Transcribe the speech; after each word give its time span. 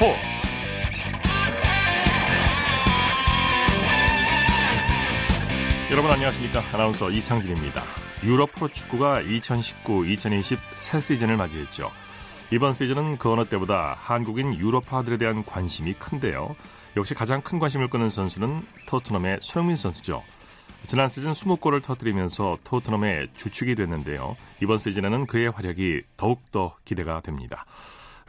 스포츠. 0.00 0.18
여러분 5.90 6.10
안녕하십니까? 6.10 6.62
아나운서 6.72 7.10
이창진입니다. 7.10 7.82
유럽 8.24 8.50
프로축구가 8.52 9.22
2019-2020 9.24 10.58
새 10.74 11.00
시즌을 11.00 11.36
맞이했죠. 11.36 11.90
이번 12.50 12.72
시즌은 12.72 13.18
그 13.18 13.30
어느 13.30 13.44
때보다 13.44 13.98
한국인 14.00 14.54
유럽파들에 14.54 15.18
대한 15.18 15.44
관심이 15.44 15.92
큰데요. 15.92 16.56
역시 16.96 17.14
가장 17.14 17.42
큰 17.42 17.58
관심을 17.58 17.90
끄는 17.90 18.08
선수는 18.08 18.62
토트넘의 18.86 19.40
손흥민 19.42 19.76
선수죠. 19.76 20.22
지난 20.86 21.08
시즌 21.08 21.32
20골을 21.32 21.82
터뜨리면서 21.82 22.56
토트넘의 22.64 23.28
주축이 23.34 23.74
됐는데요. 23.74 24.36
이번 24.62 24.78
시즌에는 24.78 25.26
그의 25.26 25.50
활약이 25.50 26.04
더욱더 26.16 26.74
기대가 26.86 27.20
됩니다. 27.20 27.66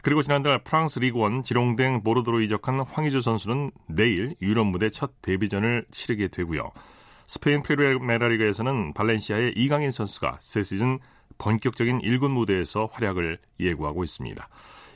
그리고 0.02 0.20
지난달 0.20 0.62
프랑스 0.64 0.98
리그원 0.98 1.44
지롱댕 1.44 2.02
보르도로 2.02 2.40
이적한 2.42 2.80
황의조 2.80 3.20
선수는 3.20 3.70
내일 3.86 4.34
유럽 4.42 4.66
무대 4.66 4.90
첫 4.90 5.12
데뷔전을 5.22 5.86
치르게 5.92 6.28
되고요. 6.28 6.72
스페인 7.28 7.62
프리메라리가에서는 7.62 8.94
발렌시아의 8.94 9.54
이강인 9.56 9.92
선수가 9.92 10.38
새 10.40 10.62
시즌 10.62 10.98
본격적인 11.38 12.00
1군 12.00 12.30
무대에서 12.32 12.88
활약을 12.92 13.38
예고하고 13.60 14.02
있습니다. 14.02 14.48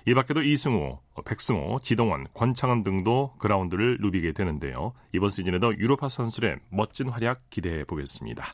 이 0.09 0.15
밖에도 0.15 0.43
이승우, 0.43 0.99
백승호, 1.25 1.81
지동원, 1.83 2.27
권창훈 2.35 2.83
등도 2.83 3.35
그라운드를 3.39 3.99
누비게 4.01 4.33
되는데요. 4.33 4.93
이번 5.13 5.31
시즌에도 5.31 5.77
유럽파 5.79 6.09
선수들의 6.09 6.59
멋진 6.71 7.09
활약 7.09 7.49
기대해 7.51 7.85
보겠습니다. 7.85 8.45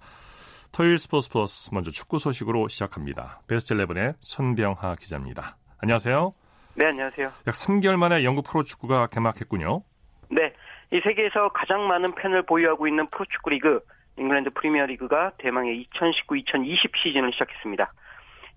토요일 0.70 0.98
스포츠 0.98 1.28
플러스 1.28 1.70
먼저 1.72 1.91
축구 1.91 2.19
소식으로 2.19 2.69
시작합니다. 2.69 3.42
베스트 3.47 3.75
11의 3.75 4.14
손병하 4.20 4.94
기자입니다. 4.97 5.59
안녕하세요. 5.78 6.41
네, 6.75 6.87
안녕하세요. 6.87 7.27
약 7.27 7.55
3개월 7.55 7.97
만에 7.97 8.25
영국 8.25 8.47
프로축구가 8.48 9.09
개막했군요. 9.09 9.83
네, 10.31 10.53
이 10.91 11.01
세계에서 11.01 11.51
가장 11.51 11.87
많은 11.87 12.15
팬을 12.15 12.42
보유하고 12.42 12.89
있는 12.89 13.06
프로축구 13.09 13.51
리그 13.51 13.81
잉글랜드 14.17 14.51
프리미어리그가 14.51 15.33
대망의 15.39 15.87
2019-2020 15.95 16.97
시즌을 17.03 17.33
시작했습니다. 17.33 17.93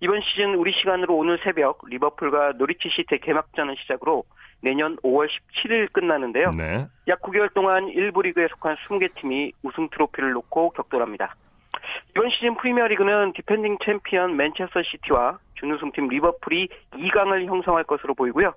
이번 0.02 0.22
시즌 0.22 0.56
우리 0.56 0.74
시간으로 0.74 1.16
오늘 1.16 1.40
새벽 1.44 1.80
리버풀과 1.88 2.54
노리치 2.58 2.90
시티 2.90 3.20
개막전을 3.20 3.76
시작으로 3.82 4.24
내년 4.62 4.98
5월 4.98 5.28
17일 5.28 5.92
끝나는데요. 5.94 6.52
네. 6.58 6.88
약 7.08 7.22
9개월 7.22 7.54
동안 7.54 7.88
1부 7.88 8.24
리그에 8.24 8.48
속한 8.50 8.76
20개 8.88 9.14
팀이 9.16 9.54
우승 9.64 9.90
트로피를 9.90 10.32
놓고 10.32 10.72
격돌합니다. 10.72 11.36
이번 12.12 12.30
시즌 12.32 12.56
프리미어리그는 12.56 13.34
디펜딩 13.34 13.78
챔피언 13.86 14.36
맨체스터 14.36 14.82
시티와 14.84 15.40
준우승팀 15.56 16.08
리버풀이 16.08 16.70
2강을 16.94 17.46
형성할 17.46 17.84
것으로 17.84 18.14
보이고요. 18.14 18.54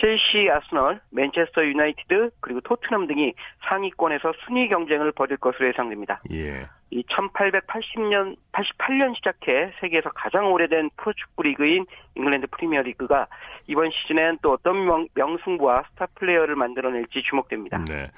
첼시, 0.00 0.48
아스널, 0.50 1.00
맨체스터 1.10 1.64
유나이티드 1.64 2.30
그리고 2.40 2.60
토트넘 2.62 3.06
등이 3.06 3.34
상위권에서 3.68 4.32
순위 4.44 4.68
경쟁을 4.68 5.12
벌일 5.12 5.36
것으로 5.36 5.68
예상됩니다. 5.68 6.22
예. 6.32 6.66
이 6.90 7.02
1880년 7.04 8.36
88년 8.52 9.14
시작해 9.16 9.72
세계에서 9.80 10.10
가장 10.10 10.52
오래된 10.52 10.90
프로축구 10.96 11.42
리그인 11.42 11.86
잉글랜드 12.16 12.46
프리미어 12.48 12.82
리그가 12.82 13.26
이번 13.66 13.90
시즌엔 13.90 14.38
또 14.42 14.52
어떤 14.52 14.84
명, 14.84 15.06
명승부와 15.14 15.84
스타 15.90 16.06
플레이어를 16.14 16.56
만들어낼지 16.56 17.22
주목됩니다. 17.28 17.78
네. 17.88 18.08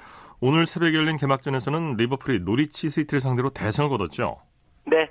오늘 0.41 0.65
새벽에 0.65 0.97
열린 0.97 1.15
개막전에서는 1.15 1.95
리버풀이 1.95 2.41
노리치 2.41 2.89
시티를 2.89 3.21
상대로 3.21 3.49
대승을 3.49 3.89
거뒀죠. 3.89 4.37
네. 4.85 5.09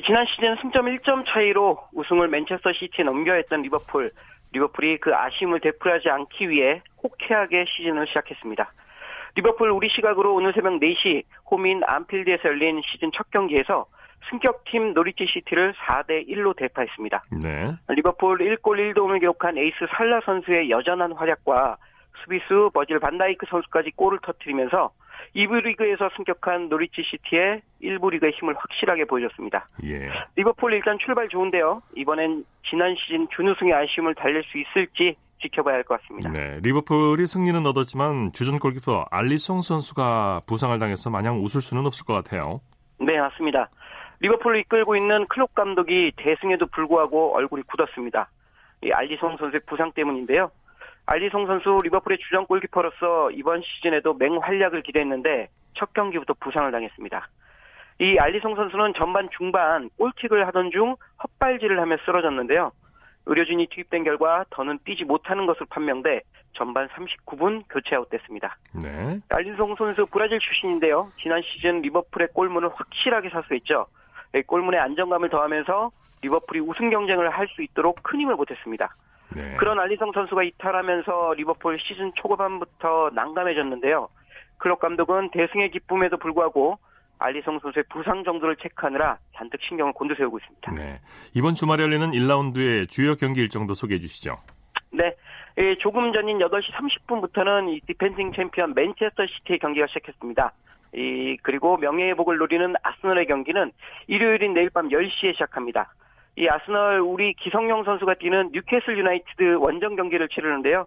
지난 0.00 0.24
시즌 0.26 0.56
승점 0.56 0.86
1점 0.86 1.24
차이로 1.30 1.78
우승을 1.92 2.28
맨체스터 2.28 2.72
시티에 2.72 3.04
넘겨야 3.04 3.36
했던 3.36 3.60
리버풀. 3.62 4.10
리버풀이 4.54 4.98
그 4.98 5.14
아쉬움을 5.14 5.60
되풀이하지 5.60 6.08
않기 6.08 6.48
위해 6.48 6.80
호쾌하게 7.02 7.66
시즌을 7.68 8.06
시작했습니다. 8.06 8.72
리버풀 9.34 9.70
우리 9.70 9.88
시각으로 9.90 10.34
오늘 10.34 10.52
새벽 10.54 10.72
4시 10.80 11.24
홈인 11.50 11.82
안필드에서 11.84 12.48
열린 12.48 12.80
시즌 12.90 13.10
첫 13.14 13.30
경기에서 13.30 13.86
승격팀 14.30 14.94
노리치 14.94 15.26
시티를 15.26 15.74
4대 15.74 16.28
1로 16.28 16.56
대파했습니다. 16.56 17.24
네. 17.42 17.72
리버풀 17.88 18.38
1골 18.38 18.94
1도움을 18.94 19.20
기록한 19.20 19.58
에이스 19.58 19.76
살라 19.96 20.20
선수의 20.24 20.70
여전한 20.70 21.12
활약과 21.12 21.76
수비수 22.22 22.70
버질 22.72 22.98
반다이크 23.00 23.46
선수까지 23.48 23.90
골을 23.96 24.18
터뜨리면서 24.22 24.90
2부 25.36 25.62
리그에서 25.62 26.10
승격한 26.16 26.68
노리치 26.68 27.02
시티의 27.02 27.62
1부 27.82 28.10
리그의 28.12 28.32
힘을 28.32 28.54
확실하게 28.56 29.04
보여줬습니다. 29.06 29.68
예. 29.84 30.10
리버풀 30.36 30.72
일단 30.72 30.98
출발 31.04 31.28
좋은데요. 31.28 31.82
이번엔 31.96 32.44
지난 32.68 32.94
시즌 32.96 33.26
준우승의 33.34 33.72
아쉬움을 33.72 34.14
달랠 34.14 34.42
수 34.44 34.58
있을지 34.58 35.16
지켜봐야 35.42 35.74
할 35.76 35.84
것 35.84 36.00
같습니다. 36.00 36.30
네, 36.30 36.58
리버풀이 36.62 37.26
승리는 37.26 37.66
얻었지만 37.66 38.32
주전 38.32 38.58
골키퍼 38.58 39.06
알리송 39.10 39.62
선수가 39.62 40.42
부상을 40.46 40.78
당해서 40.78 41.10
마냥 41.10 41.42
웃을 41.42 41.60
수는 41.60 41.84
없을 41.86 42.04
것 42.06 42.14
같아요. 42.14 42.60
네, 42.98 43.18
맞습니다. 43.18 43.68
리버풀을 44.20 44.60
이끌고 44.60 44.94
있는 44.94 45.26
클롭 45.26 45.54
감독이 45.54 46.12
대승에도 46.16 46.66
불구하고 46.66 47.34
얼굴이 47.34 47.62
굳었습니다. 47.64 48.28
이 48.84 48.92
알리송 48.92 49.36
선수의 49.36 49.62
부상 49.66 49.90
때문인데요. 49.92 50.50
알리송 51.06 51.46
선수 51.46 51.78
리버풀의 51.82 52.18
주전 52.18 52.46
골키퍼로서 52.46 53.32
이번 53.32 53.62
시즌에도 53.62 54.14
맹활약을 54.14 54.82
기대했는데 54.82 55.48
첫 55.74 55.92
경기부터 55.92 56.34
부상을 56.34 56.70
당했습니다. 56.70 57.28
이 58.00 58.18
알리송 58.18 58.54
선수는 58.54 58.94
전반 58.96 59.28
중반 59.36 59.90
골킥을 59.98 60.46
하던 60.48 60.70
중 60.70 60.96
헛발질을 61.22 61.80
하며 61.80 61.96
쓰러졌는데요. 62.04 62.72
의료진이 63.26 63.68
투입된 63.68 64.04
결과 64.04 64.44
더는 64.50 64.78
뛰지 64.84 65.04
못하는 65.04 65.46
것으로 65.46 65.66
판명돼 65.66 66.22
전반 66.54 66.88
39분 66.88 67.64
교체 67.68 67.96
아웃됐습니다. 67.96 68.56
네. 68.82 69.20
알리송 69.28 69.76
선수 69.76 70.06
브라질 70.06 70.38
출신인데요. 70.40 71.10
지난 71.18 71.40
시즌 71.42 71.80
리버풀의 71.82 72.28
골문을 72.34 72.70
확실하게 72.74 73.30
사수했죠. 73.30 73.86
골문에 74.46 74.78
안정감을 74.78 75.28
더하면서 75.28 75.90
리버풀이 76.22 76.60
우승 76.60 76.90
경쟁을 76.90 77.30
할 77.30 77.46
수 77.48 77.62
있도록 77.62 78.02
큰 78.02 78.20
힘을 78.20 78.36
보탰습니다. 78.36 78.94
네. 79.34 79.56
그런 79.56 79.78
알리송 79.78 80.12
선수가 80.12 80.42
이탈하면서 80.42 81.34
리버풀 81.34 81.78
시즌 81.80 82.12
초반부터 82.14 83.10
난감해졌는데요. 83.14 84.08
클롭 84.58 84.78
감독은 84.78 85.30
대승의 85.30 85.70
기쁨에도 85.70 86.16
불구하고 86.16 86.78
알리송 87.18 87.58
선수의 87.60 87.84
부상 87.90 88.24
정도를 88.24 88.56
체크하느라 88.56 89.18
잔뜩 89.36 89.60
신경을 89.62 89.92
곤두세우고 89.92 90.38
있습니다. 90.38 90.72
네. 90.72 91.00
이번 91.34 91.54
주말에 91.54 91.82
열리는 91.82 92.10
1라운드의 92.10 92.88
주요 92.88 93.14
경기 93.14 93.40
일정도 93.40 93.74
소개해 93.74 94.00
주시죠. 94.00 94.36
네. 94.90 95.14
예, 95.58 95.74
조금 95.76 96.12
전인 96.12 96.38
8시 96.38 96.72
30분부터는 96.72 97.72
이 97.72 97.80
디펜딩 97.86 98.32
챔피언 98.32 98.74
맨체스터 98.74 99.26
시티의 99.26 99.58
경기가 99.58 99.86
시작했습니다. 99.86 100.52
이, 100.94 101.36
그리고 101.42 101.76
명예회복을 101.76 102.38
노리는 102.38 102.74
아스널의 102.82 103.26
경기는 103.26 103.72
일요일인 104.06 104.54
내일 104.54 104.70
밤 104.70 104.88
10시에 104.88 105.32
시작합니다. 105.34 105.92
이 106.36 106.48
아스널 106.48 107.00
우리 107.00 107.34
기성용 107.34 107.84
선수가 107.84 108.14
뛰는 108.14 108.50
뉴캐슬 108.52 108.96
유나이티드 108.98 109.56
원정 109.56 109.96
경기를 109.96 110.28
치르는데요. 110.28 110.86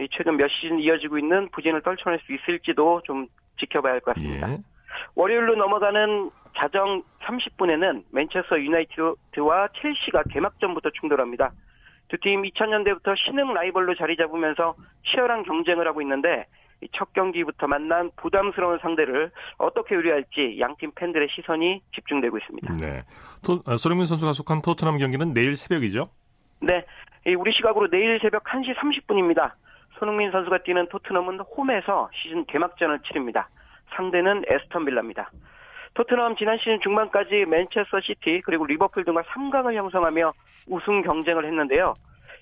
이 0.00 0.08
최근 0.12 0.36
몇 0.36 0.48
시즌 0.48 0.78
이어지고 0.78 1.18
있는 1.18 1.48
부진을 1.50 1.82
떨쳐낼 1.82 2.20
수 2.20 2.32
있을지도 2.32 3.02
좀 3.04 3.26
지켜봐야 3.58 3.94
할 3.94 4.00
것 4.00 4.14
같습니다. 4.14 4.52
예. 4.52 4.58
월요일로 5.16 5.56
넘어가는 5.56 6.30
자정 6.56 7.02
30분에는 7.22 8.04
맨체스터 8.12 8.60
유나이티드와 8.60 9.68
첼시가 9.80 10.22
개막전부터 10.30 10.90
충돌합니다. 10.90 11.50
두 12.08 12.18
팀 12.18 12.42
2000년대부터 12.42 13.16
신흥 13.16 13.54
라이벌로 13.54 13.94
자리 13.96 14.16
잡으면서 14.16 14.74
치열한 15.06 15.42
경쟁을 15.44 15.86
하고 15.88 16.00
있는데 16.02 16.46
첫 16.92 17.12
경기부터 17.12 17.66
만난 17.66 18.10
부담스러운 18.16 18.78
상대를 18.80 19.30
어떻게 19.58 19.94
요리할지 19.94 20.58
양팀 20.60 20.92
팬들의 20.94 21.28
시선이 21.30 21.80
집중되고 21.94 22.38
있습니다. 22.38 22.74
네. 22.74 23.02
토, 23.44 23.62
아, 23.66 23.76
손흥민 23.76 24.06
선수가 24.06 24.32
속한 24.32 24.62
토트넘 24.62 24.98
경기는 24.98 25.32
내일 25.32 25.56
새벽이죠? 25.56 26.08
네, 26.60 26.84
우리 27.36 27.52
시각으로 27.52 27.88
내일 27.90 28.18
새벽 28.20 28.44
1시 28.44 28.74
30분입니다. 28.76 29.52
손흥민 29.98 30.30
선수가 30.30 30.64
뛰는 30.64 30.88
토트넘은 30.88 31.40
홈에서 31.40 32.10
시즌 32.14 32.44
개막전을 32.46 33.00
치릅니다. 33.00 33.48
상대는 33.96 34.44
애스턴 34.48 34.84
빌라입니다. 34.84 35.30
토트넘 35.94 36.36
지난 36.36 36.58
시즌 36.58 36.80
중반까지 36.82 37.44
맨체스터 37.46 38.00
시티 38.00 38.40
그리고 38.44 38.66
리버풀 38.66 39.04
등과 39.04 39.22
3강을 39.22 39.74
형성하며 39.74 40.32
우승 40.68 41.02
경쟁을 41.02 41.44
했는데요. 41.46 41.94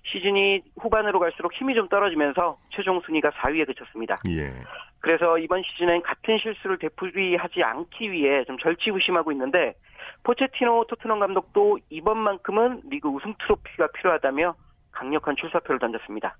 시즌이 0.04 0.62
후반으로 0.80 1.20
갈수록 1.20 1.52
힘이 1.54 1.74
좀 1.74 1.88
떨어지면서 1.88 2.58
최종 2.70 3.00
순위가 3.00 3.30
4위에 3.30 3.66
그쳤습니다. 3.66 4.20
예. 4.30 4.52
그래서 5.00 5.38
이번 5.38 5.62
시즌엔 5.62 6.02
같은 6.02 6.38
실수를 6.38 6.78
되풀이하지 6.78 7.62
않기 7.62 8.12
위해 8.12 8.44
좀 8.44 8.58
절치부심하고 8.58 9.32
있는데 9.32 9.74
포체티노 10.24 10.86
토트넘 10.88 11.20
감독도 11.20 11.78
이번만큼은 11.90 12.82
리그 12.88 13.08
우승 13.08 13.34
트로피가 13.40 13.88
필요하다며 13.88 14.54
강력한 14.92 15.36
출사표를 15.36 15.80
던졌습니다. 15.80 16.36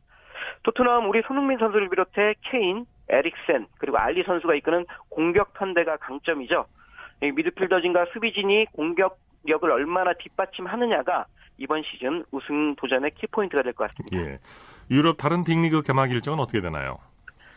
토트넘 0.62 1.08
우리 1.08 1.22
손흥민 1.22 1.58
선수를 1.58 1.88
비롯해 1.88 2.34
케인, 2.42 2.86
에릭센 3.08 3.66
그리고 3.78 3.98
알리 3.98 4.22
선수가 4.22 4.54
이끄는 4.54 4.86
공격 5.08 5.54
편대가 5.54 5.96
강점이죠. 5.96 6.66
미드필더진과 7.20 8.06
수비진이 8.12 8.66
공격력을 8.72 9.70
얼마나 9.70 10.12
뒷받침하느냐가 10.14 11.26
이번 11.58 11.82
시즌 11.84 12.24
우승 12.30 12.74
도전의 12.76 13.12
키포인트가 13.12 13.62
될 13.62 13.72
것 13.72 13.90
같습니다. 13.94 14.30
예. 14.32 14.38
유럽 14.90 15.16
다른 15.16 15.44
빅리그 15.44 15.82
개막 15.82 16.10
일정은 16.10 16.38
어떻게 16.40 16.60
되나요? 16.60 16.98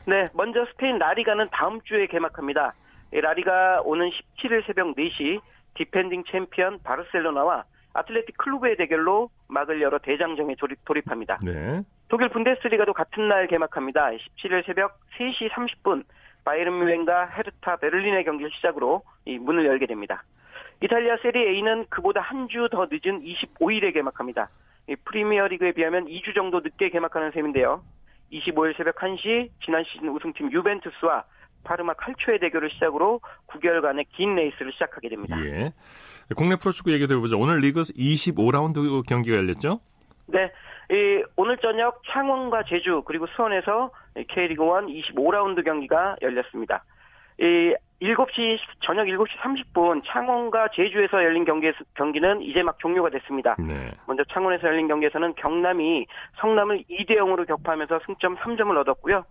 네, 0.05 0.25
먼저 0.33 0.65
스페인 0.71 0.97
라리가는 0.99 1.47
다음 1.51 1.81
주에 1.81 2.05
개막합니다. 2.07 2.73
라리가 3.11 3.81
오는 3.83 4.09
17일 4.09 4.65
새벽 4.67 4.95
4시 4.95 5.39
디펜딩 5.75 6.23
챔피언 6.31 6.79
바르셀로나와 6.83 7.63
아틀레틱 7.93 8.37
클루브의 8.37 8.77
대결로 8.77 9.29
막을 9.47 9.81
열어 9.81 9.97
대장정에 9.99 10.55
돌입, 10.55 11.09
합니다 11.09 11.37
네. 11.43 11.81
독일 12.09 12.29
분데스리가도 12.29 12.93
같은 12.93 13.27
날 13.27 13.47
개막합니다. 13.47 14.09
17일 14.11 14.65
새벽 14.65 14.99
3시 15.17 15.49
30분 15.51 16.03
바이에른 16.43 16.73
뮌헨과 16.77 17.27
헤르타 17.27 17.77
베를린의 17.77 18.25
경기를 18.25 18.51
시작으로 18.55 19.01
이 19.25 19.37
문을 19.39 19.65
열게 19.65 19.87
됩니다. 19.87 20.23
이탈리아 20.81 21.17
세리 21.21 21.39
A는 21.47 21.85
그보다 21.89 22.21
한 22.21 22.47
주 22.47 22.67
더 22.69 22.87
늦은 22.91 23.21
25일에 23.23 23.93
개막합니다. 23.93 24.49
프리미어 25.05 25.47
리그에 25.47 25.71
비하면 25.71 26.05
2주 26.05 26.35
정도 26.35 26.59
늦게 26.59 26.89
개막하는 26.89 27.31
셈인데요. 27.31 27.81
25일 28.31 28.75
새벽 28.77 28.95
1시 28.95 29.49
지난 29.63 29.83
시즌 29.85 30.09
우승팀 30.09 30.51
유벤투스와 30.51 31.23
파르마 31.63 31.93
칼초의 31.93 32.39
대결을 32.39 32.69
시작으로 32.71 33.21
9개월간의 33.47 34.05
긴 34.15 34.35
레이스를 34.35 34.71
시작하게 34.73 35.09
됩니다. 35.09 35.37
예. 35.45 35.71
국내 36.35 36.55
프로축구 36.57 36.91
얘기 36.91 37.07
들어보죠. 37.07 37.39
오늘 37.39 37.59
리그 37.59 37.81
25라운드 37.81 39.07
경기가 39.07 39.37
열렸죠? 39.37 39.79
네. 40.27 40.51
이, 40.91 41.23
오늘 41.35 41.57
저녁 41.57 42.01
창원과 42.11 42.63
제주 42.69 43.01
그리고 43.05 43.25
수원에서 43.35 43.89
K리그1 44.15 45.13
25라운드 45.15 45.63
경기가 45.65 46.15
열렸습니다. 46.21 46.83
이 47.39 47.73
7시 48.01 48.57
저녁 48.81 49.05
7시 49.05 49.29
30분 49.39 50.01
창원과 50.05 50.69
제주에서 50.75 51.23
열린 51.23 51.45
경기 51.45 51.71
경기는 51.95 52.41
이제 52.41 52.61
막 52.61 52.77
종료가 52.79 53.09
됐습니다. 53.09 53.55
네. 53.57 53.91
먼저 54.05 54.23
창원에서 54.25 54.67
열린 54.67 54.87
경기에서는 54.87 55.33
경남이 55.35 56.05
성남을 56.39 56.83
2대 56.89 57.11
0으로 57.11 57.47
격파하면서 57.47 58.01
승점 58.05 58.35
3점을 58.37 58.77
얻었고요. 58.77 59.23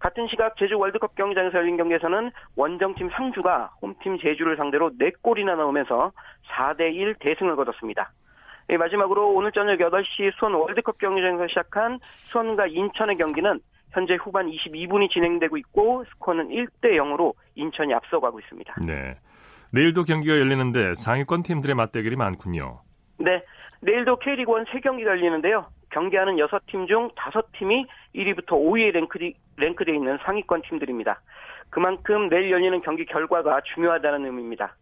같은 0.00 0.28
시각 0.28 0.56
제주 0.56 0.78
월드컵 0.78 1.14
경기장에서 1.16 1.58
열린 1.58 1.76
경기에서는 1.76 2.30
원정팀 2.56 3.10
상주가 3.10 3.70
홈팀 3.82 4.18
제주를 4.18 4.56
상대로 4.56 4.90
4골이나 4.90 5.56
넣으면서 5.56 6.12
4대 6.50 6.94
1 6.94 7.16
대승을 7.20 7.56
거뒀습니다. 7.56 8.12
예, 8.70 8.76
마지막으로 8.76 9.32
오늘 9.32 9.50
저녁 9.52 9.78
8시 9.78 10.32
수원 10.38 10.54
월드컵 10.54 10.98
경기장에서 10.98 11.48
시작한 11.48 11.98
수원과 12.02 12.66
인천의 12.66 13.16
경기는 13.16 13.60
현재 13.92 14.14
후반 14.14 14.46
22분이 14.46 15.10
진행되고 15.10 15.56
있고 15.58 16.04
스코어는 16.12 16.48
1대 16.48 16.96
0으로 16.96 17.34
인천이 17.54 17.94
앞서가고 17.94 18.40
있습니다. 18.40 18.74
네. 18.86 19.14
내일도 19.72 20.04
경기가 20.04 20.38
열리는데 20.38 20.94
상위권 20.94 21.42
팀들의 21.42 21.74
맞대결이 21.74 22.16
많군요. 22.16 22.80
네. 23.18 23.42
내일도 23.80 24.18
K리그1 24.18 24.66
3경기가 24.66 25.06
열리는데요. 25.06 25.66
경기하는 25.90 26.36
6팀 26.36 26.88
중 26.88 27.10
5팀이 27.10 27.86
1위부터 28.14 28.48
5위에 28.48 28.92
랭크되, 28.92 29.32
랭크되어 29.56 29.94
있는 29.94 30.18
상위권 30.24 30.62
팀들입니다. 30.62 31.20
그만큼 31.70 32.28
내일 32.28 32.50
열리는 32.50 32.80
경기 32.82 33.04
결과가 33.04 33.60
중요하다는 33.74 34.26
의미입니다. 34.26 34.74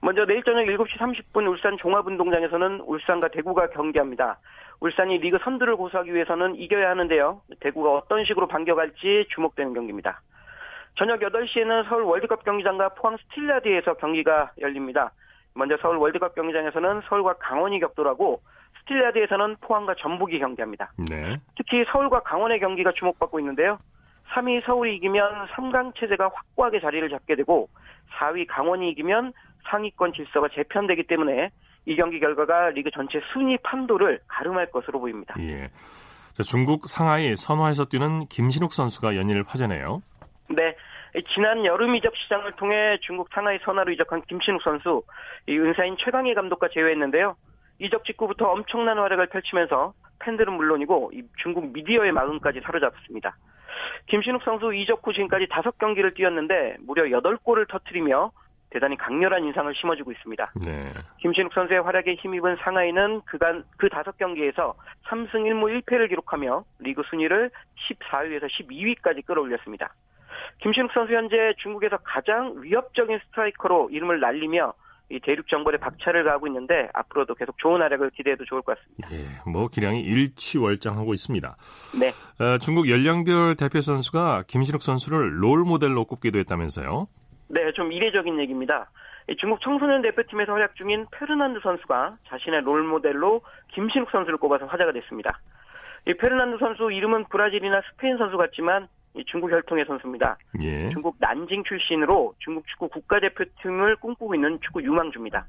먼저 0.00 0.24
내일 0.26 0.42
저녁 0.42 0.64
7시 0.64 0.98
30분 0.98 1.48
울산 1.48 1.76
종합운동장에서는 1.78 2.80
울산과 2.80 3.28
대구가 3.28 3.68
경기합니다. 3.70 4.38
울산이 4.82 5.18
리그 5.18 5.38
선두를 5.44 5.76
고수하기 5.76 6.12
위해서는 6.12 6.56
이겨야 6.56 6.90
하는데요. 6.90 7.40
대구가 7.60 7.94
어떤 7.94 8.24
식으로 8.24 8.48
반격할지 8.48 9.26
주목되는 9.32 9.74
경기입니다. 9.74 10.20
저녁 10.96 11.20
8시에는 11.20 11.88
서울 11.88 12.02
월드컵 12.02 12.44
경기장과 12.44 12.88
포항 12.90 13.16
스틸라디에서 13.16 13.94
경기가 13.94 14.50
열립니다. 14.60 15.12
먼저 15.54 15.78
서울 15.80 15.98
월드컵 15.98 16.34
경기장에서는 16.34 17.02
서울과 17.08 17.34
강원이 17.34 17.78
격돌하고 17.78 18.42
스틸라디에서는 18.80 19.56
포항과 19.60 19.94
전북이 19.94 20.40
경기합니다. 20.40 20.90
네. 21.08 21.38
특히 21.56 21.84
서울과 21.84 22.20
강원의 22.24 22.58
경기가 22.58 22.90
주목받고 22.90 23.38
있는데요. 23.38 23.78
3위 24.32 24.64
서울이 24.64 24.96
이기면 24.96 25.46
3강 25.46 25.94
체제가 25.94 26.24
확고하게 26.34 26.80
자리를 26.80 27.08
잡게 27.08 27.36
되고 27.36 27.68
4위 28.18 28.46
강원이 28.48 28.90
이기면 28.90 29.32
상위권 29.68 30.12
질서가 30.12 30.48
재편되기 30.48 31.04
때문에 31.04 31.50
이 31.86 31.96
경기 31.96 32.20
결과가 32.20 32.70
리그 32.70 32.90
전체 32.90 33.20
순위 33.32 33.56
판도를 33.58 34.20
가름할 34.28 34.70
것으로 34.70 35.00
보입니다. 35.00 35.34
예. 35.40 35.70
자, 36.32 36.42
중국 36.42 36.88
상하이 36.88 37.36
선화에서 37.36 37.86
뛰는 37.86 38.26
김신욱 38.26 38.72
선수가 38.72 39.16
연일 39.16 39.44
화제네요. 39.46 40.02
네. 40.48 40.74
지난 41.28 41.64
여름 41.66 41.94
이적 41.94 42.16
시장을 42.16 42.52
통해 42.52 42.96
중국 43.02 43.28
상하이 43.34 43.58
선화로 43.64 43.92
이적한 43.92 44.22
김신욱 44.22 44.62
선수, 44.62 45.02
이 45.46 45.58
은사인 45.58 45.96
최강희 45.98 46.34
감독과 46.34 46.68
제외했는데요. 46.72 47.36
이적 47.80 48.04
직후부터 48.04 48.46
엄청난 48.46 48.98
활약을 48.98 49.26
펼치면서 49.26 49.92
팬들은 50.20 50.54
물론이고 50.54 51.12
중국 51.42 51.72
미디어의 51.72 52.12
마음까지 52.12 52.60
사로잡았습니다. 52.60 53.36
김신욱 54.06 54.42
선수 54.42 54.72
이적 54.72 55.06
후 55.06 55.12
지금까지 55.12 55.46
5경기를 55.46 56.14
뛰었는데 56.14 56.76
무려 56.80 57.04
8골을 57.04 57.68
터뜨리며 57.68 58.30
대단히 58.72 58.96
강렬한 58.96 59.44
인상을 59.44 59.72
심어주고 59.74 60.12
있습니다. 60.12 60.52
네. 60.66 60.92
김신욱 61.18 61.52
선수의 61.52 61.82
활약에 61.82 62.14
힘입은 62.14 62.56
상하이는 62.64 63.20
그간 63.26 63.64
그 63.76 63.88
다섯 63.88 64.16
경기에서 64.16 64.74
3승 65.08 65.32
1무 65.32 65.82
1패를 65.82 66.08
기록하며 66.08 66.64
리그 66.78 67.02
순위를 67.10 67.50
14위에서 67.90 68.48
12위까지 68.48 69.24
끌어올렸습니다. 69.26 69.94
김신욱 70.62 70.90
선수 70.92 71.14
현재 71.14 71.52
중국에서 71.58 71.98
가장 71.98 72.54
위협적인 72.62 73.18
스트라이커로 73.26 73.90
이름을 73.90 74.20
날리며 74.20 74.72
이 75.10 75.20
대륙 75.20 75.46
정벌에 75.48 75.76
박차를 75.76 76.24
가하고 76.24 76.46
있는데 76.46 76.88
앞으로도 76.94 77.34
계속 77.34 77.58
좋은 77.58 77.82
활약을 77.82 78.10
기대해도 78.10 78.46
좋을 78.46 78.62
것 78.62 78.78
같습니다. 78.78 79.08
예, 79.12 79.50
뭐 79.50 79.68
기량이 79.68 80.00
일취월장하고 80.00 81.12
있습니다. 81.12 81.56
네. 82.00 82.08
어, 82.42 82.56
중국 82.58 82.88
연령별 82.88 83.56
대표 83.56 83.82
선수가 83.82 84.44
김신욱 84.46 84.82
선수를 84.82 85.42
롤 85.42 85.64
모델로 85.64 86.06
꼽기도 86.06 86.38
했다면서요? 86.38 87.08
네, 87.48 87.72
좀 87.72 87.92
이례적인 87.92 88.40
얘기입니다. 88.40 88.90
중국 89.38 89.60
청소년 89.60 90.02
대표팀에서 90.02 90.52
활약 90.52 90.74
중인 90.74 91.06
페르난드 91.12 91.60
선수가 91.62 92.16
자신의 92.28 92.62
롤 92.62 92.82
모델로 92.82 93.42
김신욱 93.68 94.10
선수를 94.10 94.38
꼽아서 94.38 94.66
화제가 94.66 94.92
됐습니다. 94.92 95.38
이 96.06 96.14
페르난드 96.14 96.58
선수 96.58 96.90
이름은 96.90 97.26
브라질이나 97.26 97.82
스페인 97.90 98.18
선수 98.18 98.36
같지만 98.36 98.88
중국 99.26 99.50
혈통의 99.52 99.84
선수입니다. 99.84 100.38
예. 100.62 100.90
중국 100.90 101.16
난징 101.20 101.64
출신으로 101.64 102.34
중국 102.38 102.66
축구 102.66 102.88
국가대표팀을 102.88 103.96
꿈꾸고 103.96 104.34
있는 104.34 104.58
축구 104.62 104.82
유망주입니다. 104.82 105.46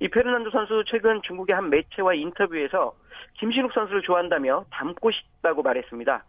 이 0.00 0.08
페르난드 0.08 0.50
선수 0.50 0.84
최근 0.86 1.22
중국의 1.22 1.54
한 1.54 1.70
매체와 1.70 2.14
인터뷰에서 2.14 2.94
김신욱 3.34 3.72
선수를 3.72 4.02
좋아한다며 4.02 4.64
닮고 4.70 5.10
싶다고 5.10 5.62
말했습니다. 5.62 6.24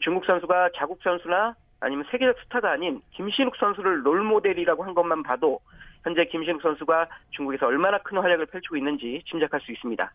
중국 0.00 0.24
선수가 0.24 0.70
자국 0.76 1.00
선수나 1.02 1.54
아니면 1.80 2.04
세계적 2.10 2.36
스타가 2.44 2.72
아닌 2.72 3.00
김신욱 3.12 3.56
선수를 3.56 4.04
롤모델이라고 4.04 4.84
한 4.84 4.94
것만 4.94 5.22
봐도 5.22 5.60
현재 6.02 6.24
김신욱 6.24 6.62
선수가 6.62 7.08
중국에서 7.30 7.66
얼마나 7.66 7.98
큰 7.98 8.18
활약을 8.18 8.46
펼치고 8.46 8.76
있는지 8.76 9.22
짐작할 9.28 9.60
수 9.60 9.72
있습니다. 9.72 10.12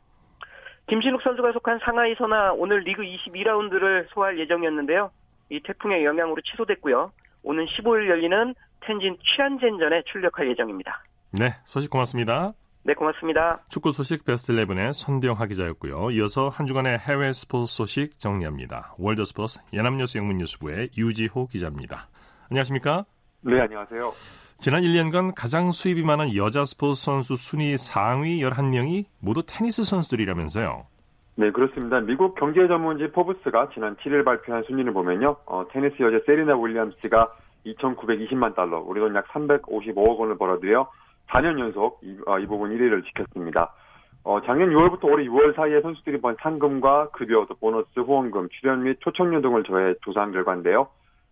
김신욱 0.88 1.22
선수가 1.22 1.52
속한 1.54 1.80
상하이 1.84 2.16
선화 2.16 2.54
오늘 2.54 2.80
리그 2.80 3.04
22라운드를 3.04 4.08
소화할 4.10 4.40
예정이었는데요. 4.40 5.12
이 5.50 5.60
태풍의 5.62 6.06
영향으로 6.06 6.42
취소됐고요. 6.42 7.12
오는 7.44 7.66
15일 7.66 8.10
열리는 8.10 8.56
톈진 8.82 9.18
취안젠전에 9.24 10.04
출격할 10.12 10.50
예정입니다. 10.50 11.04
네, 11.32 11.52
소식 11.66 11.92
고맙습니다. 11.92 12.54
네, 12.84 12.94
고맙습니다. 12.96 13.60
축구 13.70 13.92
소식 13.92 14.26
베스트 14.26 14.54
11의 14.54 14.94
손병하 14.94 15.46
기자였고요. 15.46 16.10
이어서 16.12 16.50
한 16.50 16.66
주간의 16.66 16.98
해외 16.98 17.32
스포츠 17.32 17.72
소식 17.76 18.18
정리합니다. 18.20 18.96
월드 18.98 19.24
스포츠 19.24 19.60
연합뉴스 19.74 20.18
영문뉴스부의 20.18 20.90
유지호 20.98 21.46
기자입니다. 21.48 22.08
안녕하십니까? 22.50 23.06
네, 23.42 23.60
안녕하세요. 23.62 24.12
지난 24.58 24.82
1년간 24.82 25.34
가장 25.36 25.70
수입이 25.72 26.04
많은 26.04 26.36
여자 26.36 26.66
스포츠 26.66 27.04
선수 27.04 27.36
순위 27.36 27.78
상위 27.78 28.42
11명이 28.42 29.06
모두 29.20 29.44
테니스 29.46 29.84
선수들이라면서요. 29.84 30.86
네, 31.36 31.52
그렇습니다. 31.52 32.00
미국 32.00 32.34
경제 32.36 32.68
전문지 32.68 33.12
포브스가 33.12 33.70
지난 33.74 33.96
7일 33.98 34.26
발표한 34.26 34.64
순위를 34.64 34.92
보면요. 34.92 35.38
어, 35.46 35.66
테니스 35.72 36.02
여자 36.02 36.20
세리나 36.26 36.58
윌리엄스가 36.58 37.32
2,920만 37.66 38.56
달러, 38.56 38.80
우리 38.80 39.00
돈 39.00 39.16
약 39.16 39.28
355억 39.28 40.18
원을 40.18 40.36
벌어들여 40.38 40.90
4년 41.32 41.60
연속 41.60 42.00
이, 42.04 42.18
어, 42.28 42.40
이 42.40 42.46
부분 42.46 42.72
1위를 42.72 43.04
지켰습니다. 43.06 43.74
어, 44.24 44.40
작년 44.46 44.70
6월부터 44.70 45.06
올해 45.06 45.26
6월 45.26 45.56
사이에 45.56 45.82
선수들이 45.82 46.22
번 46.22 46.36
상금과 46.40 47.10
급여, 47.10 47.46
또 47.48 47.56
보너스, 47.56 47.88
후원금, 48.00 48.50
출연 48.50 48.84
및 48.84 48.98
초청료 49.02 49.42
등을 49.42 49.64
조회 49.64 49.96
조사한 50.04 50.32
결과인데요. 50.32 50.88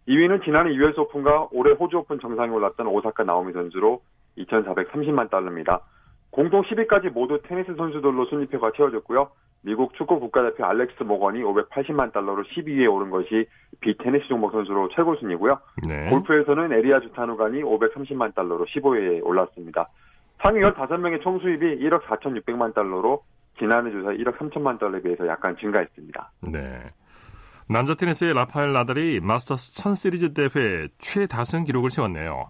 2위는 0.08 0.44
지난해 0.44 0.74
US 0.74 1.00
오픈과 1.00 1.50
올해 1.52 1.74
호주 1.74 1.98
오픈 1.98 2.20
정상에 2.20 2.50
올랐던 2.50 2.88
오사카 2.88 3.24
나오미 3.24 3.54
선수로 3.54 4.02
2,430만 4.38 5.30
달러입니다. 5.30 5.82
공동 6.32 6.62
10위까지 6.64 7.12
모두 7.12 7.42
테니스 7.44 7.76
선수들로 7.76 8.26
순위표가 8.26 8.72
채워졌고요. 8.76 9.30
미국 9.62 9.94
축구 9.96 10.20
국가대표 10.20 10.66
알렉스 10.66 11.04
모건이 11.04 11.42
580만 11.42 12.14
달러로 12.14 12.44
12위에 12.44 12.92
오른 12.92 13.10
것이 13.10 13.46
비테니스 13.82 14.28
종목 14.28 14.52
선수로 14.52 14.90
최고 14.96 15.16
순위고요. 15.18 15.60
네. 15.88 16.10
골프에서는 16.10 16.72
에리아 16.72 17.02
주타누간이 17.02 17.62
530만 17.64 18.36
달러로 18.36 18.66
15위에 18.66 19.26
올랐습니다. 19.26 19.90
상위 20.42 20.62
15명의 20.62 21.22
총 21.22 21.40
수입이 21.40 21.80
1억 21.80 22.04
4,600만 22.04 22.74
달러로 22.74 23.24
지난해 23.58 23.92
조사 23.92 24.10
1억 24.12 24.38
3천만 24.38 24.80
달러에 24.80 25.02
비해서 25.02 25.28
약간 25.28 25.58
증가했습니다. 25.58 26.32
네. 26.54 26.64
남자 27.68 27.94
테니스의 27.94 28.34
라파엘 28.34 28.72
나달이 28.72 29.20
마스터스 29.20 29.76
1000 29.76 29.94
시리즈 29.94 30.34
대회 30.34 30.88
최다승 30.98 31.66
기록을 31.66 31.92
세웠네요. 31.92 32.48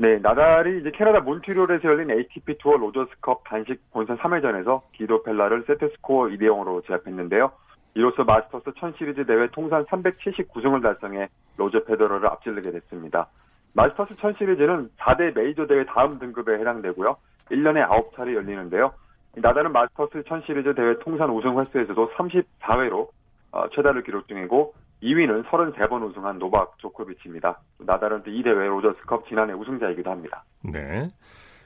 네, 0.00 0.18
나달이 0.18 0.80
이제 0.80 0.90
캐나다 0.92 1.20
몬트리올에서 1.20 1.86
열린 1.86 2.10
ATP 2.10 2.56
투어 2.56 2.78
로저스컵 2.78 3.44
단식 3.44 3.78
본선 3.90 4.16
3회전에서 4.16 4.80
기도 4.92 5.22
펠라를 5.22 5.64
세트 5.66 5.90
스코어 5.96 6.28
2대 6.28 6.44
0으로 6.44 6.82
제압했는데요. 6.86 7.52
이로써 7.92 8.24
마스터스 8.24 8.72
1000 8.78 8.94
시리즈 8.96 9.26
대회 9.26 9.46
통산 9.48 9.84
379승을 9.84 10.82
달성해 10.82 11.28
로저 11.58 11.84
페더러를 11.84 12.26
앞질르게 12.28 12.70
됐습니다. 12.70 13.28
마스터스 13.74 14.16
1000 14.16 14.32
시리즈는 14.32 14.88
4대 14.96 15.34
메이저 15.34 15.66
대회 15.66 15.84
다음 15.84 16.18
등급에 16.18 16.58
해당되고요. 16.60 17.18
1년에 17.50 17.86
9차례 17.86 18.34
열리는데요. 18.36 18.94
나달은 19.34 19.70
마스터스 19.72 20.22
1000 20.26 20.44
시리즈 20.46 20.74
대회 20.74 20.98
통산 21.00 21.28
우승 21.28 21.60
횟수에서도 21.60 22.12
34회로 22.12 23.08
어, 23.52 23.68
최다를 23.74 24.02
기록 24.04 24.26
중이고 24.28 24.72
2위는 25.02 25.44
33번 25.46 26.08
우승한 26.08 26.38
노박 26.38 26.78
조코비치입니다. 26.78 27.60
나달은 27.78 28.24
이 28.26 28.42
대회 28.42 28.54
로저스컵 28.54 29.28
지난해 29.28 29.52
우승자이기도 29.52 30.10
합니다. 30.10 30.44
네. 30.62 31.08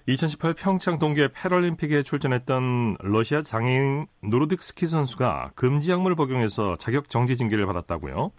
2018 0.06 0.54
평창 0.54 0.98
동계 0.98 1.28
패럴림픽에 1.34 2.02
출전했던 2.02 2.98
러시아 3.00 3.40
장애인 3.40 4.06
노르딕 4.22 4.58
스키 4.60 4.86
선수가 4.86 5.52
금지 5.54 5.90
약물 5.90 6.14
복용해서 6.14 6.76
자격 6.76 7.08
정지 7.08 7.36
징계를 7.36 7.64
받았다고요? 7.66 8.30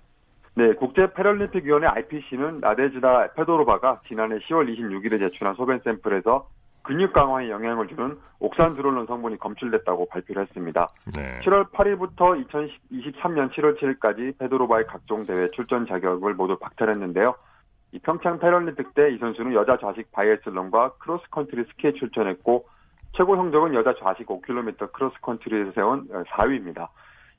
네, 0.57 0.73
국제 0.75 1.11
패럴림픽 1.11 1.65
위원회 1.65 1.87
IPC는 1.87 2.59
나데즈다 2.61 3.33
페도로바가 3.33 4.01
지난해 4.07 4.37
10월 4.37 4.73
26일에 4.73 5.19
제출한 5.19 5.55
소변 5.55 5.79
샘플에서 5.83 6.47
근육 6.85 7.13
강화에 7.13 7.49
영향을 7.49 7.87
주는 7.87 8.17
옥산드롤론 8.39 9.07
성분이 9.07 9.39
검출됐다고 9.39 10.07
발표를 10.07 10.43
했습니다. 10.43 10.87
네. 11.15 11.39
7월 11.43 11.69
8일부터 11.71 12.45
2023년 12.47 13.51
7월 13.53 13.79
7일까지 13.79 14.37
페도로바의 14.37 14.85
각종 14.85 15.23
대회 15.23 15.47
출전 15.49 15.87
자격을 15.87 16.35
모두 16.35 16.57
박탈했는데요. 16.59 17.35
이 17.91 17.99
평창 17.99 18.39
패럴림픽 18.39 18.93
때 18.93 19.09
이 19.09 19.17
선수는 19.17 19.53
여자 19.53 19.77
좌식 19.77 20.11
바이애슬론과 20.11 20.93
크로스컨트리 20.99 21.63
스키에 21.71 21.93
출전했고 21.93 22.67
최고 23.13 23.35
성적은 23.35 23.73
여자 23.73 23.95
좌식 23.95 24.27
5km 24.27 24.91
크로스컨트리에서 24.91 25.71
세운 25.71 26.07
4위입니다. 26.07 26.89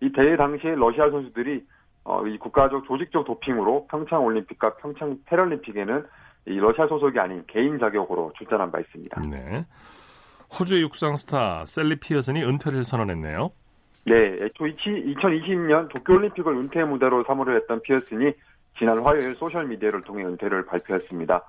이 0.01 0.11
대회 0.13 0.37
당시에 0.37 0.75
러시아 0.75 1.11
선수들이 1.11 1.65
어, 2.05 2.27
이 2.27 2.39
국가적 2.39 2.85
조직적 2.85 3.25
도핑으로 3.25 3.87
평창 3.91 4.25
올림픽과 4.25 4.77
평창 4.77 5.19
패럴림픽에는 5.27 6.05
이 6.47 6.59
러시아 6.59 6.87
소속이 6.87 7.19
아닌 7.19 7.43
개인 7.47 7.79
자격으로 7.79 8.33
출전한 8.37 8.71
바 8.71 8.79
있습니다. 8.81 9.21
네. 9.29 9.67
호주의 10.59 10.83
육상 10.83 11.17
스타 11.17 11.65
샐리 11.65 11.97
피어슨이 11.97 12.43
은퇴를 12.45 12.85
선언했네요. 12.85 13.51
네, 14.07 14.15
애초 14.41 14.65
2020년 14.65 15.89
도쿄올림픽을 15.89 16.53
은퇴 16.53 16.85
무대로 16.85 17.25
삼으려 17.25 17.57
했던 17.57 17.83
피어슨이 17.83 18.33
지난 18.79 19.01
화요일 19.01 19.35
소셜미디어를 19.35 20.03
통해 20.03 20.25
은퇴를 20.25 20.67
발표했습니다. 20.67 21.43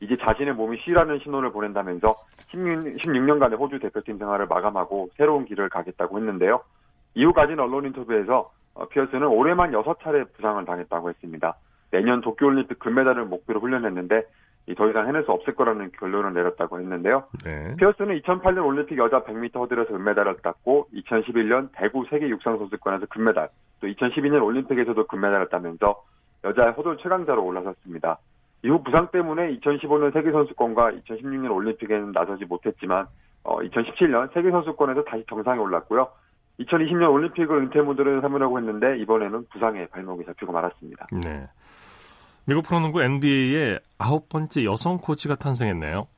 이제 0.00 0.16
자신의 0.16 0.54
몸이 0.54 0.78
쉬라는 0.82 1.20
신호를 1.20 1.52
보낸다면서 1.52 2.16
16, 2.50 2.96
16년간의 2.96 3.58
호주 3.58 3.78
대표팀 3.78 4.18
생활을 4.18 4.46
마감하고 4.46 5.10
새로운 5.16 5.44
길을 5.44 5.68
가겠다고 5.68 6.18
했는데요. 6.18 6.62
이후 7.14 7.32
가진 7.32 7.60
언론 7.60 7.86
인터뷰에서 7.86 8.50
어, 8.74 8.88
피어슨은 8.88 9.26
올해만 9.26 9.72
6차례 9.72 10.32
부상을 10.32 10.64
당했다고 10.64 11.10
했습니다. 11.10 11.56
내년 11.90 12.20
도쿄올림픽 12.20 12.78
금메달을 12.78 13.26
목표로 13.26 13.60
훈련했는데 13.60 14.22
더 14.76 14.88
이상 14.88 15.08
해낼 15.08 15.24
수 15.24 15.32
없을 15.32 15.54
거라는 15.54 15.90
결론을 15.98 16.32
내렸다고 16.32 16.78
했는데요. 16.78 17.24
네. 17.44 17.74
피어스는 17.76 18.20
2008년 18.20 18.64
올림픽 18.64 18.98
여자 18.98 19.22
100m 19.24 19.56
허들에서 19.56 19.94
은메달을 19.94 20.36
땄고 20.42 20.88
2011년 20.94 21.70
대구 21.72 22.04
세계 22.08 22.28
육상 22.28 22.58
선수권에서 22.58 23.06
금메달, 23.06 23.48
또 23.80 23.86
2012년 23.86 24.44
올림픽에서도 24.44 25.06
금메달을 25.06 25.48
따면서 25.50 26.02
여자 26.44 26.70
허들 26.70 26.98
최강자로 26.98 27.44
올라섰습니다. 27.44 28.18
이후 28.62 28.82
부상 28.82 29.08
때문에 29.10 29.56
2015년 29.58 30.12
세계 30.12 30.30
선수권과 30.32 30.92
2016년 30.92 31.50
올림픽에는 31.54 32.12
나서지 32.12 32.44
못했지만 32.44 33.06
어, 33.42 33.58
2017년 33.60 34.32
세계 34.34 34.50
선수권에서 34.50 35.04
다시 35.04 35.24
정상에 35.28 35.58
올랐고요. 35.58 36.08
2020년 36.60 37.10
올림픽을 37.10 37.56
은퇴 37.56 37.80
무대를 37.80 38.20
삼으려고 38.20 38.58
했는데 38.58 38.98
이번에는 38.98 39.46
부상에 39.50 39.86
발목이 39.86 40.26
잡히고 40.26 40.52
말았습니다. 40.52 41.06
네. 41.24 41.48
미국 42.50 42.64
프로농구 42.64 43.00
NBA의 43.00 43.78
아홉 43.96 44.28
번째 44.28 44.64
여성 44.64 44.98
코치가 44.98 45.36
탄생했네요. 45.36 46.08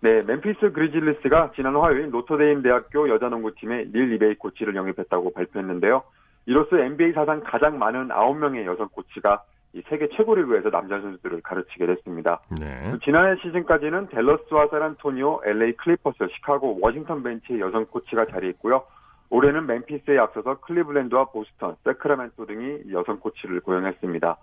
네, 0.00 0.20
멤피스 0.20 0.72
그리즐리스가 0.72 1.52
지난 1.56 1.74
화요일 1.74 2.10
노터데임 2.10 2.60
대학교 2.60 3.08
여자농구팀의 3.08 3.86
닐 3.90 4.10
아이비 4.10 4.34
코치를 4.34 4.76
영입했다고 4.76 5.32
발표했는데요. 5.32 6.02
이로써 6.44 6.76
NBA 6.76 7.14
사상 7.14 7.40
가장 7.42 7.78
많은 7.78 8.08
9명의 8.08 8.66
여성 8.66 8.90
코치가 8.90 9.42
이 9.72 9.80
세계 9.88 10.10
최고 10.14 10.34
리그에서 10.34 10.68
남자 10.68 11.00
선수들을 11.00 11.40
가르치게 11.40 11.86
됐습니다. 11.86 12.42
네. 12.60 12.98
지난해 13.02 13.40
시즌까지는 13.40 14.08
댈러스와 14.08 14.68
샌안토니오, 14.70 15.40
LA 15.46 15.78
클리퍼스, 15.78 16.18
시카고, 16.34 16.80
워싱턴 16.82 17.22
벤치에 17.22 17.60
여성 17.60 17.86
코치가 17.86 18.26
자리했고요. 18.26 18.84
올해는 19.30 19.64
멤피스에 19.64 20.18
앞서서 20.18 20.60
클리블랜드와 20.60 21.30
보스턴, 21.30 21.76
새크라멘토 21.84 22.44
등이 22.44 22.92
여성 22.92 23.18
코치를 23.18 23.60
고용했습니다. 23.60 24.36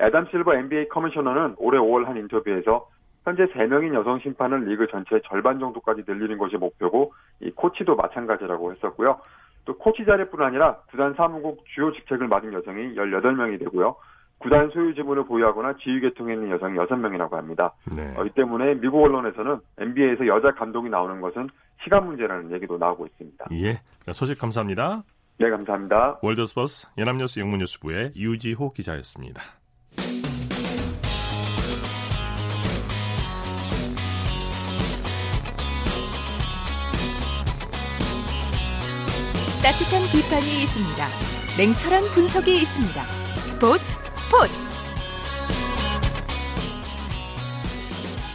애담 0.00 0.26
실버 0.30 0.54
NBA 0.54 0.88
커미셔너는 0.88 1.56
올해 1.58 1.78
5월 1.78 2.04
한 2.06 2.16
인터뷰에서 2.16 2.88
현재 3.24 3.44
3명인 3.46 3.94
여성 3.94 4.18
심판을 4.20 4.64
리그 4.64 4.86
전체의 4.86 5.22
절반 5.26 5.58
정도까지 5.58 6.04
늘리는 6.06 6.38
것이 6.38 6.56
목표고 6.56 7.12
이 7.40 7.50
코치도 7.50 7.96
마찬가지라고 7.96 8.72
했었고요. 8.72 9.20
또 9.66 9.76
코치 9.76 10.04
자리뿐 10.06 10.42
아니라 10.42 10.76
구단 10.90 11.14
사무국 11.14 11.62
주요 11.74 11.92
직책을 11.92 12.28
맡은 12.28 12.52
여성이 12.52 12.94
18명이 12.94 13.58
되고요. 13.58 13.94
구단 14.38 14.70
소유 14.70 14.94
지분을 14.94 15.24
보유하거나 15.24 15.74
지휘 15.82 16.00
계통에 16.00 16.32
있는 16.32 16.50
여성이 16.50 16.78
6명이라고 16.78 17.32
합니다. 17.32 17.74
네. 17.94 18.14
어, 18.16 18.24
이 18.24 18.30
때문에 18.30 18.74
미국 18.76 19.04
언론에서는 19.04 19.58
NBA에서 19.78 20.26
여자 20.26 20.50
감독이 20.52 20.88
나오는 20.88 21.20
것은 21.20 21.50
시간 21.84 22.06
문제라는 22.06 22.50
얘기도 22.52 22.78
나오고 22.78 23.06
있습니다. 23.06 23.46
예, 23.52 23.80
소식 24.12 24.38
감사합니다. 24.38 25.02
네, 25.38 25.50
감사합니다. 25.50 26.18
월드스포스 26.22 26.88
연합뉴스 26.96 27.40
영문뉴스부의 27.40 28.10
유지호 28.16 28.72
기자였습니다. 28.72 29.59
따뜻한 39.62 40.00
비판이 40.10 40.62
있습니다. 40.62 41.06
냉철한 41.58 42.02
분석이 42.14 42.62
있습니다. 42.62 43.08
스포츠 43.08 43.84
스포츠. 44.16 44.54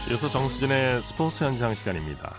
이어서 0.08 0.28
정수진의 0.28 1.02
스포츠 1.02 1.42
현장 1.42 1.74
시간입니다. 1.74 2.36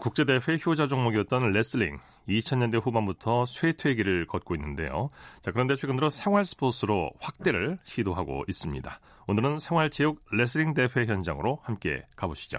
국제대회 0.00 0.58
효자 0.66 0.88
종목이었던 0.88 1.52
레슬링 1.52 2.00
2000년대 2.28 2.84
후반부터 2.84 3.46
쇠퇴기를 3.46 4.26
걷고 4.26 4.56
있는데요. 4.56 5.10
자, 5.40 5.52
그런데 5.52 5.76
최근 5.76 5.94
들어 5.94 6.10
생활 6.10 6.44
스포츠로 6.44 7.12
확대를 7.20 7.78
시도하고 7.84 8.42
있습니다. 8.48 9.00
오늘은 9.28 9.60
생활체육 9.60 10.20
레슬링 10.32 10.74
대회 10.74 11.06
현장으로 11.06 11.60
함께 11.62 12.04
가보시죠. 12.16 12.58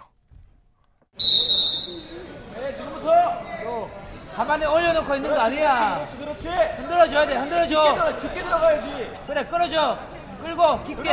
가만히 4.37 4.65
올려놓고 4.65 5.15
있는 5.15 5.31
거 5.31 5.39
아니야. 5.39 6.05
그렇지, 6.15 6.43
그렇지. 6.43 6.47
흔들어줘야 6.77 7.25
돼, 7.25 7.35
흔들어줘. 7.37 8.19
깊게, 8.21 8.43
들어가야지. 8.43 9.11
그래, 9.25 9.45
끌어줘. 9.47 9.97
끌고 10.43 10.83
깊게 10.83 11.03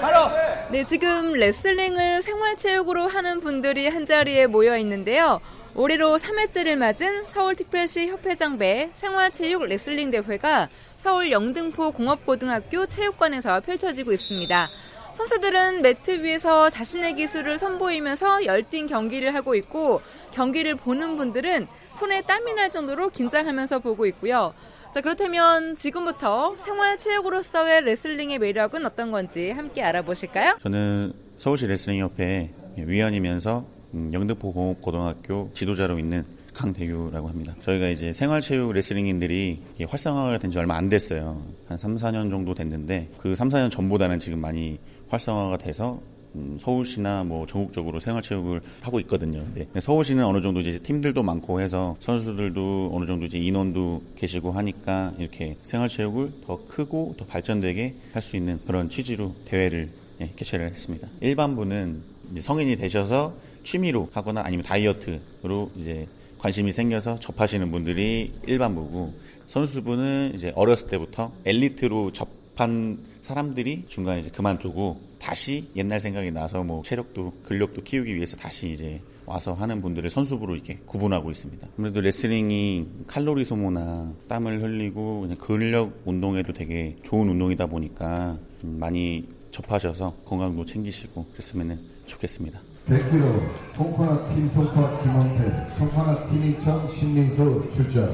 바로 0.00 0.28
네 0.70 0.82
지금 0.82 1.32
레슬링을 1.34 2.22
생활체육으로 2.22 3.06
하는 3.06 3.40
분들이 3.40 3.86
한 3.86 4.04
자리에 4.04 4.46
모여 4.46 4.76
있는데요 4.78 5.40
올해로 5.76 6.18
3회째를 6.18 6.74
맞은 6.74 7.22
서울특별시 7.26 8.08
협회장배 8.08 8.90
생활체육 8.96 9.64
레슬링 9.64 10.10
대회가 10.10 10.68
서울 10.96 11.30
영등포 11.30 11.92
공업고등학교 11.92 12.84
체육관에서 12.86 13.60
펼쳐지고 13.60 14.12
있습니다 14.12 14.68
선수들은 15.16 15.82
매트 15.82 16.22
위에서 16.22 16.68
자신의 16.68 17.14
기술을 17.14 17.58
선보이면서 17.60 18.44
열띤 18.44 18.88
경기를 18.88 19.34
하고 19.34 19.54
있고 19.54 20.02
경기를 20.32 20.74
보는 20.74 21.16
분들은 21.16 21.66
손에 21.98 22.22
땀이 22.22 22.54
날 22.54 22.70
정도로 22.70 23.10
긴장하면서 23.10 23.80
보고 23.80 24.06
있고요. 24.06 24.54
자, 24.94 25.00
그렇다면 25.00 25.74
지금부터 25.74 26.56
생활체육으로서의 26.58 27.82
레슬링의 27.82 28.38
매력은 28.38 28.86
어떤 28.86 29.10
건지 29.10 29.50
함께 29.50 29.82
알아보실까요? 29.82 30.56
저는 30.62 31.12
서울시 31.38 31.66
레슬링협회 31.66 32.50
위원이면서 32.76 33.64
음, 33.94 34.10
영등포 34.12 34.52
공업고등학교 34.52 35.50
지도자로 35.54 35.98
있는 35.98 36.24
강대규라고 36.54 37.28
합니다. 37.28 37.54
저희가 37.62 37.88
이제 37.88 38.12
생활체육 38.12 38.72
레슬링인들이 38.72 39.60
활성화가 39.88 40.38
된 40.38 40.50
지 40.50 40.58
얼마 40.58 40.76
안 40.76 40.88
됐어요. 40.88 41.42
한 41.68 41.78
3, 41.78 41.96
4년 41.96 42.30
정도 42.30 42.54
됐는데 42.54 43.10
그 43.18 43.34
3, 43.34 43.48
4년 43.48 43.70
전보다는 43.70 44.18
지금 44.18 44.40
많이 44.40 44.78
활성화가 45.08 45.58
돼서 45.58 45.94
음, 45.94 46.17
서울시나 46.60 47.24
뭐 47.24 47.46
전국적으로 47.46 47.98
생활체육을 47.98 48.60
하고 48.80 49.00
있거든요. 49.00 49.44
네. 49.54 49.66
서울시는 49.80 50.24
어느 50.24 50.40
정도 50.40 50.60
이제 50.60 50.78
팀들도 50.78 51.22
많고 51.22 51.60
해서 51.60 51.96
선수들도 52.00 52.90
어느 52.92 53.06
정도 53.06 53.26
이제 53.26 53.38
인원도 53.38 54.02
계시고 54.16 54.52
하니까 54.52 55.12
이렇게 55.18 55.56
생활체육을 55.64 56.30
더 56.46 56.60
크고 56.68 57.14
더 57.18 57.24
발전되게 57.24 57.94
할 58.12 58.22
수 58.22 58.36
있는 58.36 58.58
그런 58.66 58.90
취지로 58.90 59.34
대회를 59.46 59.88
예, 60.20 60.30
개최를 60.36 60.66
했습니다. 60.66 61.08
일반부는 61.20 62.02
성인이 62.40 62.76
되셔서 62.76 63.32
취미로 63.64 64.08
하거나 64.12 64.42
아니면 64.44 64.64
다이어트로 64.64 65.70
이제 65.76 66.06
관심이 66.38 66.72
생겨서 66.72 67.18
접하시는 67.20 67.70
분들이 67.70 68.32
일반부고 68.46 69.12
선수부는 69.46 70.32
이제 70.34 70.52
어렸을 70.54 70.88
때부터 70.88 71.32
엘리트로 71.44 72.12
접한 72.12 72.98
사람들이 73.28 73.84
중간에 73.88 74.20
이제 74.20 74.30
그만두고 74.30 74.98
다시 75.18 75.68
옛날 75.76 76.00
생각이 76.00 76.30
나서 76.30 76.62
뭐 76.62 76.82
체력도 76.82 77.34
근력도 77.44 77.82
키우기 77.82 78.14
위해서 78.14 78.38
다시 78.38 78.70
이제 78.70 79.02
와서 79.26 79.52
하는 79.52 79.82
분들을 79.82 80.08
선수부로 80.08 80.54
이렇게 80.54 80.78
구분하고 80.86 81.30
있습니다. 81.30 81.68
아무래도 81.76 82.00
레슬링이 82.00 83.04
칼로리 83.06 83.44
소모나 83.44 84.14
땀을 84.28 84.62
흘리고 84.62 85.20
그냥 85.20 85.36
근력 85.36 85.92
운동에도 86.06 86.54
되게 86.54 86.96
좋은 87.02 87.28
운동이다 87.28 87.66
보니까 87.66 88.38
많이 88.62 89.28
접하셔서 89.50 90.14
건강도 90.24 90.64
챙기시고 90.64 91.26
그랬으면 91.32 91.78
좋겠습니다. 92.06 92.58
100kg 92.86 93.74
청파나 93.74 94.34
팀 94.34 94.48
송파 94.48 95.02
김원태 95.02 95.74
청파나 95.76 96.28
팀 96.30 96.46
이청 96.46 96.88
신민수 96.88 97.68
출전 97.74 98.08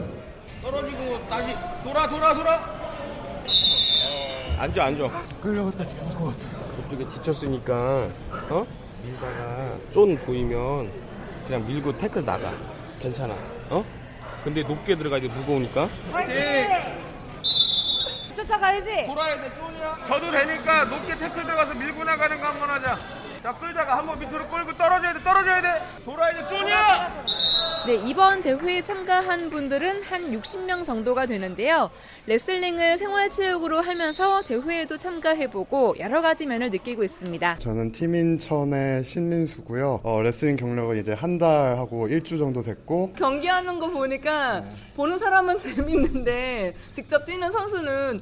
떨어지고 0.61 1.21
다시 1.29 1.55
돌아 1.85 2.09
돌아 2.09 2.35
돌아. 2.35 2.74
앉아 4.59 4.85
앉아. 4.85 5.23
끌려갔다 5.43 5.87
죽을 5.87 6.05
것 6.15 6.25
같아. 6.27 6.83
저쪽에 6.83 7.09
지쳤으니까 7.09 8.09
어? 8.51 8.67
밀다가 9.03 9.77
쫀 9.93 10.17
보이면 10.25 10.91
그냥 11.47 11.67
밀고 11.67 11.97
태클 11.99 12.25
나가. 12.25 12.51
괜찮아. 13.01 13.35
어? 13.71 13.85
근데 14.43 14.63
높게 14.63 14.95
들어가야 14.95 15.21
돼 15.21 15.29
무거우니까. 15.29 15.89
쫓아가야지. 18.37 19.07
돌아야 19.07 19.41
돼 19.41 19.51
쫀이야. 19.55 19.99
저도 20.07 20.31
되니까 20.31 20.85
높게 20.85 21.15
태클 21.17 21.43
들어가서 21.45 21.75
밀고 21.75 22.05
나가는 22.05 22.41
거 22.41 22.47
한 22.47 22.59
번 22.61 22.71
하자. 22.71 22.99
자 23.43 23.53
끌다가 23.55 23.99
한 23.99 24.07
번 24.07 24.19
밑으로 24.19 24.47
끌고 24.49 24.73
떨어져야 24.73 25.13
돼 25.13 25.21
떨어져야 25.23 25.61
돼. 25.63 25.83
돌아야 26.05 26.33
돼 26.33 26.43
쫀이야. 26.49 27.13
네, 27.87 27.97
이번 28.07 28.41
대회에 28.43 28.81
참가한 28.81 29.51
분들은 29.51 30.03
한 30.05 30.33
60명 30.33 30.87
정도가 30.87 31.27
되는데요. 31.27 31.91
레슬링을 32.27 32.97
생활체육으로 32.97 33.83
하면서 33.83 34.41
대회에도 34.43 34.97
참가해보고 34.97 35.97
여러 35.99 36.23
가지 36.23 36.47
면을 36.47 36.71
느끼고 36.71 37.05
있습니다. 37.05 37.59
저는 37.59 37.93
팀인천의 37.93 39.05
신민수고요. 39.05 40.01
어, 40.03 40.23
레슬링 40.23 40.57
경력은 40.57 40.99
이제 41.01 41.13
한 41.13 41.35
달 41.35 41.77
하고 41.77 42.07
일주 42.07 42.39
정도 42.39 42.63
됐고 42.63 43.13
경기하는 43.19 43.81
거 43.81 43.91
보니까 43.91 44.63
보는 44.97 45.19
사람은 45.19 45.59
재밌는데 45.61 46.75
직접 46.95 47.27
뛰는 47.27 47.51
선수는 47.51 48.21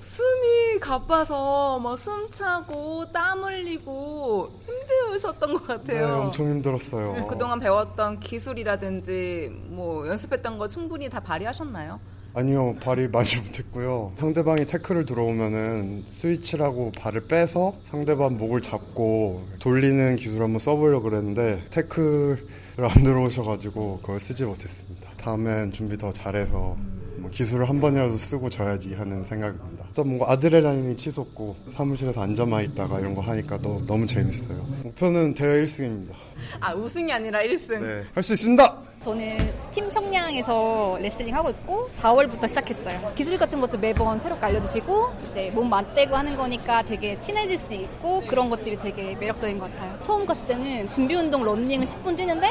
숨이 0.00 0.78
가빠서 0.80 1.78
막 1.80 1.98
숨차고 1.98 3.06
땀 3.12 3.42
흘리고 3.42 4.48
힘드셨던 4.66 5.54
것 5.54 5.66
네, 5.84 5.94
같아요. 5.98 6.20
엄청 6.26 6.46
힘들었어요. 6.46 7.12
네, 7.14 7.26
그동안 7.28 7.58
배웠던 7.60 8.20
기술이라든지 8.20 9.50
뭐 9.68 10.06
연습했던 10.08 10.58
거 10.58 10.68
충분히 10.68 11.08
다 11.08 11.20
발휘하셨나요? 11.20 11.98
아니요, 12.32 12.76
발이 12.80 13.08
많이 13.08 13.34
못했고요. 13.42 14.12
상대방이 14.16 14.64
태클을 14.66 15.04
들어오면은 15.06 16.02
스위치라고 16.02 16.92
발을 16.92 17.22
빼서 17.26 17.74
상대방 17.90 18.36
목을 18.36 18.60
잡고 18.62 19.42
돌리는 19.60 20.16
기술 20.16 20.42
한번 20.42 20.60
써보려고 20.60 21.10
그랬는데 21.10 21.60
태클을 21.70 22.38
안 22.78 23.02
들어오셔가지고 23.02 23.98
그걸 24.02 24.20
쓰지 24.20 24.44
못했습니다. 24.44 25.09
다음엔 25.20 25.72
준비 25.72 25.96
더 25.98 26.12
잘해서 26.12 26.76
뭐 27.18 27.30
기술을 27.30 27.68
한 27.68 27.80
번이라도 27.80 28.16
쓰고 28.16 28.48
져야지 28.48 28.94
하는 28.94 29.22
생각입니다. 29.22 29.84
또 29.94 30.02
뭔가 30.04 30.32
아드레날린이 30.32 30.96
치솟고 30.96 31.54
사무실에서 31.70 32.22
앉아만 32.22 32.64
있다가 32.64 32.98
이런 33.00 33.14
거 33.14 33.20
하니까 33.20 33.58
너, 33.58 33.78
너무 33.86 34.06
재밌어요. 34.06 34.58
목표는 34.84 35.34
대회 35.34 35.62
1승입니다. 35.62 36.12
아 36.60 36.72
우승이 36.74 37.12
아니라 37.12 37.40
1승. 37.40 37.78
네, 37.80 38.04
할 38.14 38.22
수 38.22 38.32
있습니다! 38.32 38.76
저는 39.02 39.52
팀 39.72 39.90
청량에서 39.90 40.98
레슬링 41.00 41.34
하고 41.34 41.48
있고 41.50 41.88
4월부터 41.90 42.46
시작했어요. 42.48 43.12
기술 43.14 43.38
같은 43.38 43.58
것도 43.60 43.78
매번 43.78 44.20
새롭게 44.20 44.44
알려주시고 44.46 45.08
이제 45.30 45.50
몸 45.54 45.70
맞대고 45.70 46.14
하는 46.14 46.36
거니까 46.36 46.82
되게 46.82 47.18
친해질 47.20 47.58
수 47.58 47.72
있고 47.74 48.22
그런 48.26 48.50
것들이 48.50 48.78
되게 48.78 49.14
매력적인 49.16 49.58
것 49.58 49.70
같아요. 49.72 49.98
처음 50.02 50.26
갔을 50.26 50.46
때는 50.46 50.90
준비 50.90 51.14
운동 51.14 51.42
런닝을 51.44 51.86
10분 51.86 52.14
뛰는데 52.16 52.48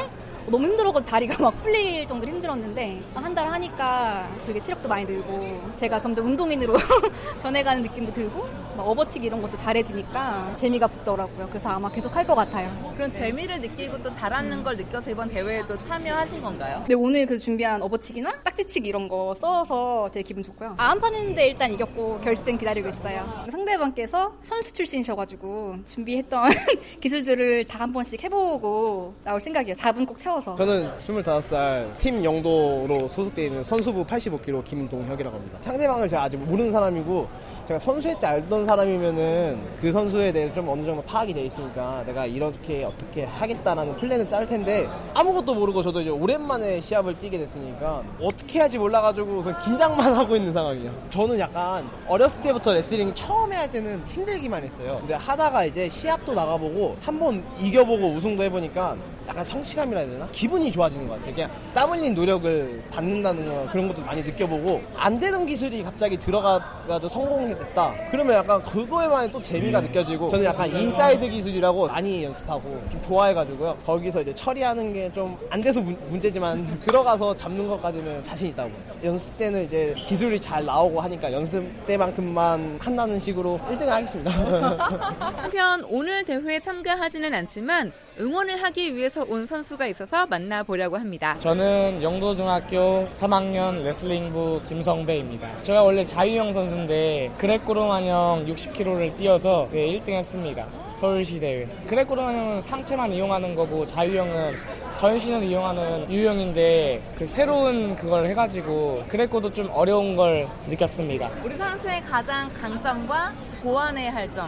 너무 0.50 0.64
힘들어서 0.64 1.00
다리가 1.00 1.40
막 1.42 1.50
풀릴 1.62 2.06
정도로 2.06 2.32
힘들었는데 2.32 3.02
한 3.14 3.30
달 3.30 3.48
하니까 3.48 4.28
되게 4.44 4.58
체력도 4.58 4.88
많이 4.88 5.04
늘고 5.04 5.60
제가 5.76 6.00
점점 6.00 6.26
운동인으로 6.26 6.74
변해가는 7.44 7.82
느낌도 7.82 8.12
들고 8.12 8.40
막 8.76 8.88
업어치기 8.88 9.24
이런 9.28 9.40
것도 9.40 9.56
잘해지니까 9.56 10.56
재미가 10.56 10.88
붙더라고요. 10.88 11.46
그래서 11.48 11.68
아마 11.70 11.88
계속 11.88 12.14
할 12.16 12.26
것 12.26 12.34
같아요. 12.34 12.70
그런 12.96 13.12
재미를 13.12 13.60
느끼고 13.60 14.02
또 14.02 14.10
잘하는 14.10 14.64
걸 14.64 14.76
느껴서 14.76 15.10
이번 15.12 15.28
대회에도 15.28 15.78
참여하신 15.78 16.42
건가요? 16.42 16.78
근데 16.80 16.94
오늘 16.94 17.24
그 17.26 17.38
준비한 17.38 17.80
업어치기나 17.82 18.40
딱지치기 18.42 18.88
이런 18.88 19.08
거 19.08 19.34
써서 19.40 20.10
되게 20.12 20.24
기분 20.24 20.42
좋고요. 20.42 20.74
아, 20.76 20.90
안 20.90 21.00
파는데 21.00 21.46
일단 21.48 21.72
이겼고 21.72 22.18
결승 22.20 22.58
기다리고 22.58 22.88
있어요. 22.88 23.44
상대방께서 23.50 24.32
선수 24.42 24.72
출신이셔가지고 24.72 25.76
준비했던 25.86 26.50
기술들을 27.00 27.64
다 27.66 27.80
한 27.80 27.92
번씩 27.94 28.22
해보고 28.24 29.14
나올 29.24 29.40
생각이에요. 29.40 29.74
4분 29.76 30.06
꼭 30.06 30.18
채워 30.18 30.39
서. 30.40 30.54
저는 30.54 30.90
25살 30.98 31.98
팀 31.98 32.24
영도로 32.24 33.08
소속되어 33.08 33.44
있는 33.46 33.64
선수부 33.64 34.04
85kg 34.04 34.64
김동혁이라고 34.64 35.36
합니다. 35.36 35.58
상대방을 35.62 36.08
제가 36.08 36.24
아직 36.24 36.36
모르는 36.38 36.72
사람이고 36.72 37.28
제가 37.70 37.78
선수할 37.78 38.18
때 38.18 38.26
알던 38.26 38.66
사람이면은 38.66 39.60
그 39.80 39.92
선수에 39.92 40.32
대해 40.32 40.52
좀 40.52 40.68
어느 40.68 40.84
정도 40.84 41.00
파악이 41.02 41.32
돼 41.32 41.44
있으니까 41.44 42.02
내가 42.04 42.26
이렇게 42.26 42.82
어떻게 42.82 43.22
하겠다라는 43.22 43.96
플랜을 43.96 44.26
짤 44.26 44.44
텐데 44.44 44.88
아무것도 45.14 45.54
모르고 45.54 45.80
저도 45.80 46.00
이제 46.00 46.10
오랜만에 46.10 46.80
시합을 46.80 47.20
뛰게 47.20 47.38
됐으니까 47.38 48.02
어떻게 48.20 48.58
해야지 48.58 48.76
몰라가지고 48.76 49.34
우선 49.34 49.56
긴장만 49.60 50.14
하고 50.18 50.34
있는 50.34 50.52
상황이에요. 50.52 50.92
저는 51.10 51.38
약간 51.38 51.88
어렸을 52.08 52.40
때부터 52.42 52.72
레슬링 52.72 53.14
처음에 53.14 53.54
할 53.54 53.70
때는 53.70 54.02
힘들기만 54.08 54.64
했어요. 54.64 54.96
근데 54.98 55.14
하다가 55.14 55.64
이제 55.66 55.88
시합도 55.88 56.34
나가보고 56.34 56.96
한 57.00 57.20
번 57.20 57.44
이겨보고 57.60 58.14
우승도 58.14 58.42
해보니까 58.44 58.96
약간 59.28 59.44
성취감이라 59.44 60.00
해야 60.00 60.10
되나? 60.10 60.26
기분이 60.32 60.72
좋아지는 60.72 61.06
것 61.06 61.18
같아요. 61.18 61.34
그냥 61.34 61.50
땀 61.74 61.90
흘린 61.92 62.14
노력을 62.14 62.82
받는다는 62.90 63.46
거 63.46 63.70
그런 63.70 63.86
것도 63.86 64.00
많이 64.02 64.22
느껴보고 64.22 64.80
안 64.96 65.20
되는 65.20 65.44
기술이 65.44 65.84
갑자기 65.84 66.16
들어가가지고 66.16 67.08
성공 67.10 67.54
했다. 67.60 67.94
그러면 68.10 68.36
약간 68.36 68.62
그거에만 68.64 69.30
또 69.30 69.40
재미가 69.42 69.80
느껴지고 69.82 70.28
저는 70.30 70.44
약간 70.44 70.68
인사이드 70.70 71.28
기술이라고 71.28 71.88
많이 71.88 72.24
연습하고 72.24 72.62
좀 72.90 73.02
좋아해가지고요. 73.06 73.76
거기서 73.86 74.22
이제 74.22 74.34
처리하는 74.34 74.92
게 74.92 75.10
좀 75.14 75.36
안 75.50 75.60
돼서 75.60 75.80
문, 75.80 75.96
문제지만 76.08 76.80
들어가서 76.86 77.36
잡는 77.36 77.68
것까지는 77.68 78.22
자신 78.22 78.48
있다고. 78.48 78.70
연습 79.04 79.36
때는 79.38 79.64
이제 79.64 79.94
기술이 80.06 80.40
잘 80.40 80.64
나오고 80.64 81.00
하니까 81.00 81.32
연습 81.32 81.64
때만큼만 81.86 82.78
한다는 82.80 83.18
식으로 83.18 83.58
1등 83.70 83.86
하겠습니다. 83.86 84.30
한편 85.42 85.84
오늘 85.88 86.24
대회에 86.24 86.60
참가하지는 86.60 87.32
않지만 87.34 87.92
응원을 88.20 88.62
하기 88.62 88.94
위해서 88.96 89.24
온 89.28 89.46
선수가 89.46 89.86
있어서 89.86 90.26
만나보려고 90.26 90.98
합니다. 90.98 91.36
저는 91.38 92.02
영도중학교 92.02 93.08
3학년 93.14 93.82
레슬링부 93.82 94.60
김성배입니다. 94.68 95.62
제가 95.62 95.82
원래 95.82 96.04
자유형 96.04 96.52
선수인데 96.52 97.30
그레코로마냥 97.38 98.44
60kg를 98.46 99.16
뛰어서 99.16 99.68
네, 99.72 99.86
1등 99.86 100.10
했습니다. 100.10 100.66
서울시 100.98 101.40
대회. 101.40 101.66
그레코로마냥은 101.86 102.60
상체만 102.60 103.10
이용하는 103.12 103.54
거고 103.54 103.86
자유형은 103.86 104.54
전신을 104.98 105.42
이용하는 105.44 106.10
유형인데 106.10 107.02
그 107.16 107.26
새로운 107.26 107.96
그걸 107.96 108.26
해가지고 108.26 109.04
그레코도 109.08 109.50
좀 109.54 109.70
어려운 109.72 110.14
걸 110.14 110.46
느꼈습니다. 110.68 111.30
우리 111.42 111.56
선수의 111.56 112.02
가장 112.02 112.52
강점과 112.52 113.32
보완해야 113.62 114.12
할 114.12 114.30
점 114.30 114.46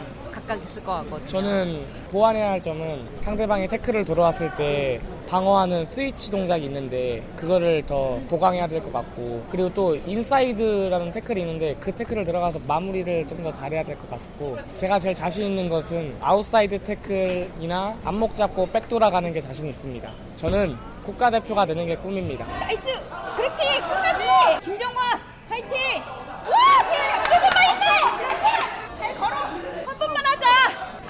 각각 0.53 0.63
있을 0.71 0.85
것 0.85 0.93
같거든요. 0.93 1.29
저는 1.29 1.85
보완해야 2.11 2.51
할 2.51 2.63
점은 2.63 3.07
상대방이 3.23 3.69
태클을 3.69 4.05
들어왔을 4.05 4.55
때 4.57 5.01
방어하는 5.29 5.87
스위치 5.87 6.31
동작이 6.31 6.65
있는데 6.67 7.23
그거를 7.37 7.85
더 7.87 8.21
보강해야 8.29 8.67
될 8.67 8.83
것 8.83 8.93
같고 8.93 9.47
그리고 9.51 9.73
또 9.73 9.97
인사이드라는 9.97 11.11
태클이 11.13 11.41
있는데 11.41 11.75
그 11.81 11.93
태클을 11.93 12.25
들어가서 12.25 12.61
마무리를 12.67 13.27
좀 13.29 13.43
더 13.43 13.53
잘해야 13.53 13.83
될 13.83 13.97
것 13.99 14.09
같고 14.11 14.57
제가 14.75 14.99
제일 15.01 15.15
자신 15.17 15.47
있는 15.47 15.69
것은 15.69 16.17
아웃사이드 16.21 16.79
태클이나 16.85 17.99
앞목 18.05 18.37
잡고 18.37 18.67
백 18.71 18.89
돌아가는 18.89 19.33
게 19.33 19.41
자신 19.41 19.67
있습니다. 19.69 20.09
저는 20.37 20.77
국가대표가 21.05 21.67
되는 21.67 21.87
게 21.87 21.97
꿈입니다. 21.97 22.45
나이스! 22.61 22.85
그렇지! 23.37 23.63
끝까지! 23.81 24.65
김정화! 24.65 25.19
파이팅! 25.49 25.69
와! 26.47 27.23
조금만 27.25 27.63
힘내! 27.71 28.17
그렇지! 28.19 28.45
잘 29.01 29.15
걸어! 29.17 29.37
한 29.37 29.99
번만 29.99 30.25
하자! 30.25 30.47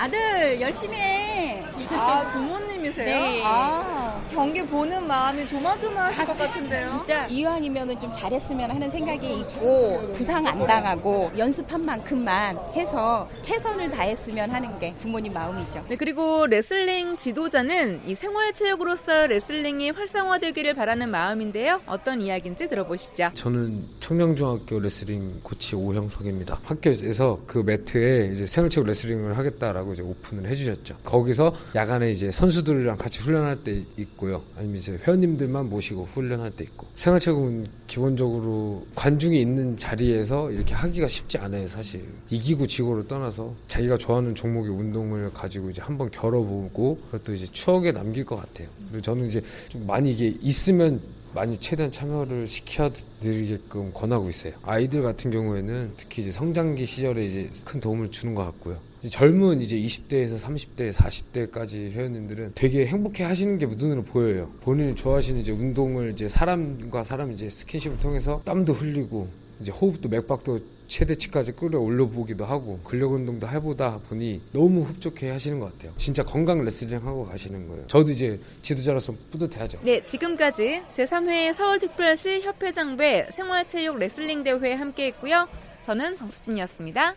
아들 0.02 0.60
열심히 0.60 0.96
해. 0.96 1.62
아, 1.92 2.28
부모님이세요? 2.32 3.20
네. 3.20 3.42
아, 3.44 4.01
경기 4.32 4.62
보는 4.64 5.06
마음이 5.06 5.46
조마조마하실 5.46 6.26
것 6.26 6.38
같은데요. 6.38 6.88
진짜 6.90 7.26
이왕이면 7.26 8.00
좀 8.00 8.10
잘했으면 8.12 8.70
하는 8.70 8.88
생각이 8.90 9.40
있고 9.40 10.10
부상 10.12 10.46
안 10.46 10.66
당하고 10.66 11.30
연습한 11.36 11.84
만큼만 11.84 12.58
해서 12.74 13.28
최선을 13.42 13.90
다했으면 13.90 14.50
하는 14.50 14.78
게 14.78 14.94
부모님 15.00 15.34
마음이죠. 15.34 15.84
네, 15.88 15.96
그리고 15.96 16.46
레슬링 16.46 17.18
지도자는 17.18 18.00
이 18.06 18.14
생활체육으로서 18.14 19.26
레슬링이 19.26 19.90
활성화되기를 19.90 20.74
바라는 20.74 21.10
마음인데요. 21.10 21.80
어떤 21.86 22.22
이야기인지 22.22 22.68
들어보시죠. 22.68 23.30
저는 23.34 23.78
청량중학교 24.00 24.80
레슬링 24.80 25.40
코치 25.42 25.76
오형석입니다. 25.76 26.58
학교에서 26.64 27.40
그 27.46 27.58
매트에 27.58 28.30
이제 28.32 28.46
생활체육 28.46 28.86
레슬링을 28.86 29.36
하겠다라고 29.36 29.92
이제 29.92 30.02
오픈을 30.02 30.48
해주셨죠. 30.48 30.96
거기서 31.04 31.54
야간에 31.74 32.10
이제 32.10 32.32
선수들이랑 32.32 32.96
같이 32.96 33.20
훈련할 33.20 33.56
때 33.62 33.82
있고 33.98 34.21
요. 34.30 34.42
아니면 34.56 34.78
이제 34.78 34.92
회원님들만 34.92 35.68
모시고 35.68 36.04
훈련할 36.04 36.50
때 36.50 36.64
있고. 36.64 36.86
생활체육은 36.96 37.66
기본적으로 37.86 38.86
관중이 38.94 39.40
있는 39.40 39.76
자리에서 39.76 40.50
이렇게 40.50 40.74
하기가 40.74 41.08
쉽지 41.08 41.38
않아요, 41.38 41.66
사실. 41.68 42.04
이기고 42.30 42.66
지고를 42.66 43.06
떠나서 43.06 43.54
자기가 43.68 43.98
좋아하는 43.98 44.34
종목의 44.34 44.70
운동을 44.70 45.32
가지고 45.32 45.70
이제 45.70 45.80
한번 45.82 46.10
겨뤄보고 46.10 46.98
그것도 47.06 47.34
이제 47.34 47.46
추억에 47.50 47.92
남길 47.92 48.24
것 48.24 48.36
같아요. 48.36 48.68
그리고 48.88 49.02
저는 49.02 49.26
이제 49.26 49.42
좀 49.68 49.86
많이 49.86 50.12
이게 50.12 50.34
있으면 50.40 51.00
많이 51.34 51.58
최대한 51.58 51.90
참여를 51.90 52.46
시켜드리게끔 52.46 53.92
권하고 53.94 54.28
있어요. 54.28 54.52
아이들 54.62 55.02
같은 55.02 55.30
경우에는 55.30 55.92
특히 55.96 56.22
이제 56.22 56.30
성장기 56.30 56.84
시절에 56.84 57.24
이제 57.24 57.48
큰 57.64 57.80
도움을 57.80 58.10
주는 58.10 58.34
것 58.34 58.44
같고요. 58.44 58.76
이제 59.02 59.10
젊은 59.10 59.60
이제 59.60 59.76
20대에서 59.76 60.38
30대, 60.38 60.92
40대까지 60.92 61.90
회원님들은 61.90 62.52
되게 62.54 62.86
행복해 62.86 63.24
하시는 63.24 63.58
게 63.58 63.66
눈으로 63.66 64.04
보여요. 64.04 64.48
본인이 64.60 64.94
좋아하시는 64.94 65.40
이제 65.40 65.50
운동을 65.50 66.12
이제 66.12 66.28
사람과 66.28 67.02
사람 67.02 67.32
이제 67.32 67.50
스킨십을 67.50 67.98
통해서 67.98 68.40
땀도 68.44 68.74
흘리고 68.74 69.26
이제 69.60 69.72
호흡도 69.72 70.08
맥박도 70.08 70.60
최대치까지 70.86 71.52
끌어올려 71.52 72.06
보기도 72.06 72.44
하고 72.44 72.78
근력 72.84 73.12
운동도 73.12 73.48
해보다 73.48 73.98
보니 74.08 74.40
너무 74.52 74.82
흡족해 74.82 75.30
하시는 75.30 75.58
것 75.58 75.72
같아요. 75.72 75.92
진짜 75.96 76.22
건강 76.22 76.64
레슬링 76.64 77.04
하고 77.04 77.26
가시는 77.26 77.66
거예요. 77.66 77.84
저도 77.88 78.12
이제 78.12 78.38
지도자로서 78.60 79.14
뿌듯해하죠. 79.32 79.80
네, 79.82 80.06
지금까지 80.06 80.80
제3회 80.94 81.54
서울특별시 81.54 82.42
협회장배 82.42 83.30
생활체육 83.32 83.98
레슬링 83.98 84.44
대회 84.44 84.74
함께했고요. 84.74 85.48
저는 85.82 86.16
정수진이었습니다. 86.16 87.16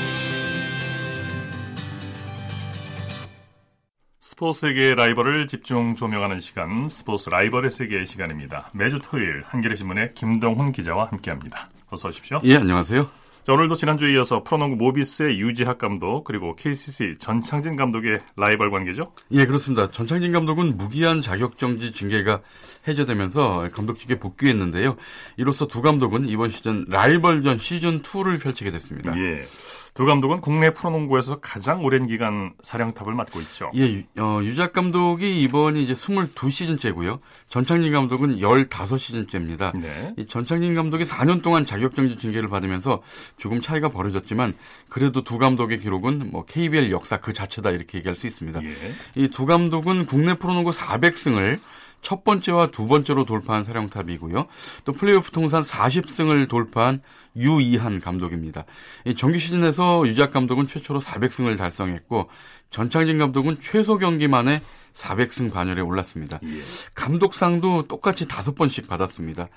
스포츠 4.41 4.61
세계의 4.61 4.95
라이벌을 4.95 5.45
집중 5.45 5.95
조명하는 5.95 6.39
시간, 6.39 6.89
스포츠 6.89 7.29
라이벌의 7.29 7.69
세계의 7.69 8.07
시간입니다. 8.07 8.71
매주 8.73 8.97
토요일 8.99 9.43
한겨레 9.45 9.75
신문의 9.75 10.13
김동훈 10.15 10.71
기자와 10.71 11.09
함께합니다. 11.11 11.69
어서 11.91 12.07
오십시오. 12.07 12.39
예, 12.45 12.55
안녕하세요. 12.55 13.07
자, 13.43 13.53
오늘도 13.53 13.75
지난주에 13.75 14.13
이어서 14.13 14.43
프로농구 14.43 14.77
모비스의 14.77 15.39
유지학 15.39 15.77
감독 15.77 16.23
그리고 16.23 16.55
KCC 16.55 17.17
전창진 17.19 17.75
감독의 17.75 18.19
라이벌 18.35 18.71
관계죠? 18.71 19.13
예, 19.31 19.45
그렇습니다. 19.45 19.91
전창진 19.91 20.31
감독은 20.31 20.75
무기한 20.75 21.21
자격정지 21.21 21.91
징계가 21.93 22.41
해제되면서 22.87 23.69
감독직에 23.71 24.17
복귀했는데요. 24.17 24.95
이로써 25.37 25.67
두 25.67 25.83
감독은 25.83 26.29
이번 26.29 26.49
시즌 26.49 26.85
라이벌전 26.87 27.59
시즌 27.59 28.01
2를 28.01 28.41
펼치게 28.41 28.71
됐습니다. 28.71 29.15
예. 29.17 29.45
두 29.93 30.05
감독은 30.05 30.39
국내 30.39 30.69
프로농구에서 30.69 31.41
가장 31.41 31.83
오랜 31.83 32.07
기간 32.07 32.53
사령탑을 32.61 33.13
맡고 33.13 33.41
있죠. 33.41 33.69
예, 33.75 34.05
어, 34.19 34.39
유작 34.41 34.71
감독이 34.71 35.41
이번이 35.43 35.83
이제 35.83 35.93
22시즌째고요. 35.93 37.19
전창진 37.49 37.91
감독은 37.91 38.37
15시즌째입니다. 38.37 39.77
네. 39.77 40.13
이 40.17 40.25
전창진 40.27 40.75
감독이 40.75 41.03
4년 41.03 41.41
동안 41.41 41.65
자격정지 41.65 42.15
징계를 42.15 42.47
받으면서 42.47 43.01
조금 43.37 43.59
차이가 43.59 43.89
벌어졌지만 43.89 44.53
그래도 44.87 45.23
두 45.23 45.37
감독의 45.37 45.79
기록은 45.79 46.31
뭐 46.31 46.45
KBL 46.45 46.89
역사 46.91 47.17
그 47.17 47.33
자체다 47.33 47.71
이렇게 47.71 47.97
얘기할 47.97 48.15
수 48.15 48.27
있습니다. 48.27 48.63
예. 48.63 48.71
이두 49.17 49.45
감독은 49.45 50.05
국내 50.05 50.35
프로농구 50.35 50.69
400승을 50.69 51.59
첫 52.01 52.23
번째와 52.23 52.67
두 52.67 52.87
번째로 52.87 53.25
돌파한 53.25 53.63
사령탑이고요. 53.63 54.47
또 54.85 54.91
플레이오프 54.91 55.31
통산 55.31 55.63
40승을 55.63 56.49
돌파한 56.49 57.01
유이한 57.35 57.99
감독입니다. 58.01 58.65
이 59.05 59.15
정규 59.15 59.37
시즌에서 59.37 60.07
유작 60.07 60.31
감독은 60.31 60.67
최초로 60.67 60.99
400승을 60.99 61.57
달성했고 61.57 62.29
전창진 62.69 63.17
감독은 63.17 63.57
최소 63.61 63.97
경기 63.97 64.27
만에 64.27 64.61
400승 64.93 65.51
반열에 65.53 65.81
올랐습니다. 65.81 66.39
예. 66.43 66.61
감독상도 66.95 67.87
똑같이 67.87 68.27
다섯 68.27 68.55
번씩 68.55 68.87
받았습니다. 68.87 69.47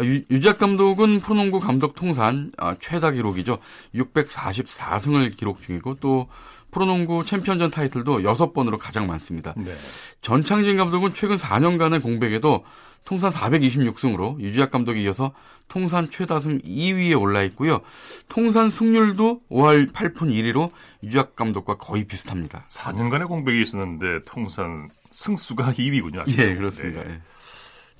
유, 0.00 0.22
유작 0.30 0.58
감독은 0.58 1.20
프로농구 1.20 1.60
감독 1.60 1.94
통산 1.94 2.50
아, 2.56 2.74
최다 2.80 3.12
기록이죠. 3.12 3.58
644승을 3.94 5.36
기록 5.36 5.62
중이고 5.62 5.96
또 6.00 6.28
프로농구 6.70 7.24
챔피언전 7.24 7.70
타이틀도 7.70 8.20
6번으로 8.20 8.78
가장 8.78 9.06
많습니다. 9.06 9.54
네. 9.56 9.76
전창진 10.22 10.76
감독은 10.76 11.14
최근 11.14 11.36
4년간의 11.36 12.02
공백에도 12.02 12.64
통산 13.04 13.30
426승으로 13.30 14.40
유지학 14.40 14.70
감독에 14.70 15.02
이어서 15.02 15.32
통산 15.68 16.10
최다승 16.10 16.60
2위에 16.60 17.20
올라 17.20 17.42
있고요. 17.42 17.80
통산 18.28 18.70
승률도 18.70 19.42
5할 19.50 19.92
8푼 19.92 20.30
1위로 20.30 20.70
유지학 21.04 21.36
감독과 21.36 21.76
거의 21.76 22.04
비슷합니다. 22.04 22.66
4년간의 22.68 23.26
공백이 23.26 23.60
있었는데 23.62 24.20
통산 24.26 24.88
승수가 25.12 25.72
2위군요. 25.72 26.24
예, 26.38 26.54
그렇습니다. 26.54 27.02
네. 27.02 27.10
예. 27.10 27.20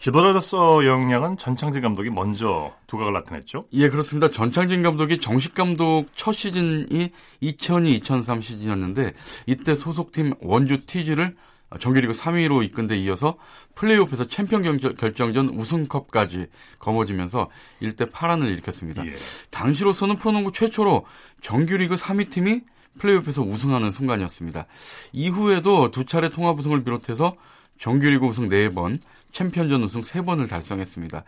지도자로서 0.00 0.86
역량은 0.86 1.36
전창진 1.36 1.82
감독이 1.82 2.08
먼저 2.08 2.74
두각을 2.86 3.12
나타냈죠. 3.12 3.66
예, 3.74 3.90
그렇습니다. 3.90 4.30
전창진 4.30 4.82
감독이 4.82 5.18
정식 5.18 5.54
감독 5.54 6.06
첫 6.14 6.32
시즌이 6.32 7.10
2002-2003 7.42 8.40
시즌이었는데 8.40 9.12
이때 9.46 9.74
소속팀 9.74 10.32
원주 10.40 10.86
티즈를 10.86 11.36
정규리그 11.78 12.12
3위로 12.12 12.64
이끈 12.64 12.87
데 12.87 12.98
이어서 12.98 13.37
플레이오프에서 13.76 14.26
챔피언 14.26 14.62
결정전 14.78 15.50
우승컵까지 15.50 16.46
거머쥐면서 16.78 17.48
1대 17.80 18.11
8안을 18.11 18.48
일으켰습니다. 18.48 19.06
예. 19.06 19.12
당시로서는 19.50 20.16
프로농구 20.16 20.52
최초로 20.52 21.06
정규리그 21.42 21.94
3위 21.94 22.30
팀이 22.30 22.62
플레이오프에서 22.98 23.42
우승하는 23.42 23.90
순간이었습니다. 23.92 24.66
이후에도 25.12 25.90
두 25.90 26.04
차례 26.04 26.28
통합 26.28 26.59
우승을 26.59 26.83
비롯해서 26.83 27.37
정규리그 27.78 28.26
우승 28.26 28.48
4번, 28.48 28.98
챔피언전 29.33 29.83
우승 29.85 30.02
3번을 30.02 30.48
달성했습니다. 30.48 31.24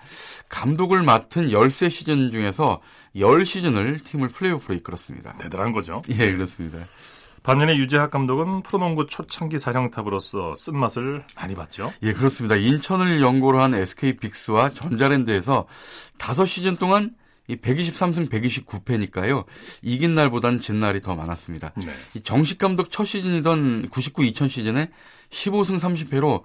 감독을 0.49 1.03
맡은 1.03 1.51
13시즌 1.51 2.33
중에서 2.33 2.81
10시즌을 3.15 4.05
팀을 4.05 4.29
플레이오프로 4.29 4.75
이끌었습니다. 4.75 5.39
대단한 5.39 5.73
거죠. 5.73 6.03
예, 6.11 6.33
그렇습니다. 6.33 6.79
반면에 7.43 7.77
유재학 7.77 8.11
감독은 8.11 8.63
프로농구 8.63 9.07
초창기 9.07 9.59
사령탑으로서 9.59 10.55
쓴맛을 10.57 11.25
많이 11.35 11.55
봤죠. 11.55 11.93
예, 12.03 12.13
그렇습니다. 12.13 12.55
인천을 12.55 13.21
연고로 13.21 13.61
한 13.61 13.75
SK 13.75 14.17
빅스와 14.19 14.71
전자랜드에서 14.71 15.67
5시즌 16.19 16.79
동안 16.79 17.15
이 17.53 17.57
123승 17.57 18.31
129패니까요. 18.31 19.45
이긴 19.83 20.15
날보단 20.15 20.63
진 20.63 20.81
날이 20.81 21.01
더 21.01 21.15
많았습니다. 21.15 21.73
네. 21.77 21.93
이 22.17 22.23
정식 22.23 22.59
감독 22.59 22.91
첫 22.91 23.05
시즌이던 23.05 23.91
99-2000 23.91 24.49
시즌에 24.49 24.91
15승 25.31 25.79
30패로 25.79 26.43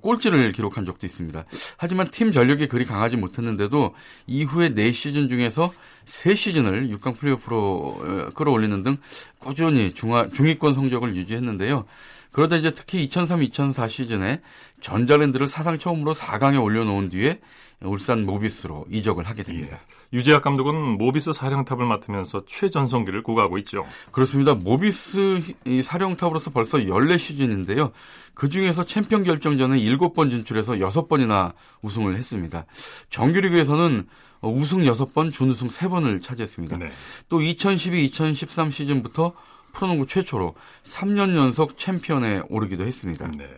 꼴찌를 0.00 0.52
기록한 0.52 0.86
적도 0.86 1.06
있습니다. 1.06 1.44
하지만 1.76 2.10
팀 2.10 2.30
전력이 2.30 2.68
그리 2.68 2.84
강하지 2.84 3.16
못했는데도 3.16 3.94
이후에 4.26 4.70
4시즌 4.70 5.28
중에서 5.28 5.72
3시즌을 6.06 6.96
6강 6.96 7.18
플레이오프로 7.18 8.32
끌어올리는 8.34 8.82
등 8.84 8.98
꾸준히 9.38 9.92
중하, 9.92 10.28
중위권 10.28 10.74
성적을 10.74 11.16
유지했는데요. 11.16 11.86
그러다 12.30 12.56
이제 12.56 12.70
특히 12.70 13.08
2003-2004 13.08 13.90
시즌에 13.90 14.40
전자랜드를 14.80 15.48
사상 15.48 15.80
처음으로 15.80 16.14
4강에 16.14 16.62
올려놓은 16.62 17.08
뒤에 17.08 17.40
울산 17.82 18.26
모비스로 18.26 18.86
이적을 18.90 19.24
하게 19.24 19.42
됩니다. 19.42 19.78
예. 19.80 20.16
유재학 20.16 20.42
감독은 20.42 20.74
모비스 20.98 21.32
사령탑을 21.32 21.86
맡으면서 21.86 22.44
최전성기를 22.46 23.22
구가하고 23.22 23.58
있죠. 23.58 23.86
그렇습니다. 24.12 24.54
모비스 24.54 25.40
사령탑으로서 25.82 26.50
벌써 26.50 26.78
14시즌인데요. 26.78 27.92
그중에서 28.34 28.84
챔피언 28.84 29.22
결정전에 29.22 29.78
7번 29.78 30.30
진출해서 30.30 30.74
6번이나 30.74 31.54
우승을 31.82 32.16
했습니다. 32.16 32.66
정규리그에서는 33.10 34.06
우승 34.42 34.80
6번, 34.84 35.32
준우승 35.32 35.68
3번을 35.68 36.22
차지했습니다. 36.22 36.78
네. 36.78 36.90
또 37.28 37.40
2012-2013 37.40 38.70
시즌부터 38.70 39.32
프로농구 39.72 40.06
최초로 40.06 40.54
3년 40.84 41.36
연속 41.36 41.78
챔피언에 41.78 42.42
오르기도 42.48 42.86
했습니다. 42.86 43.30
네. 43.38 43.48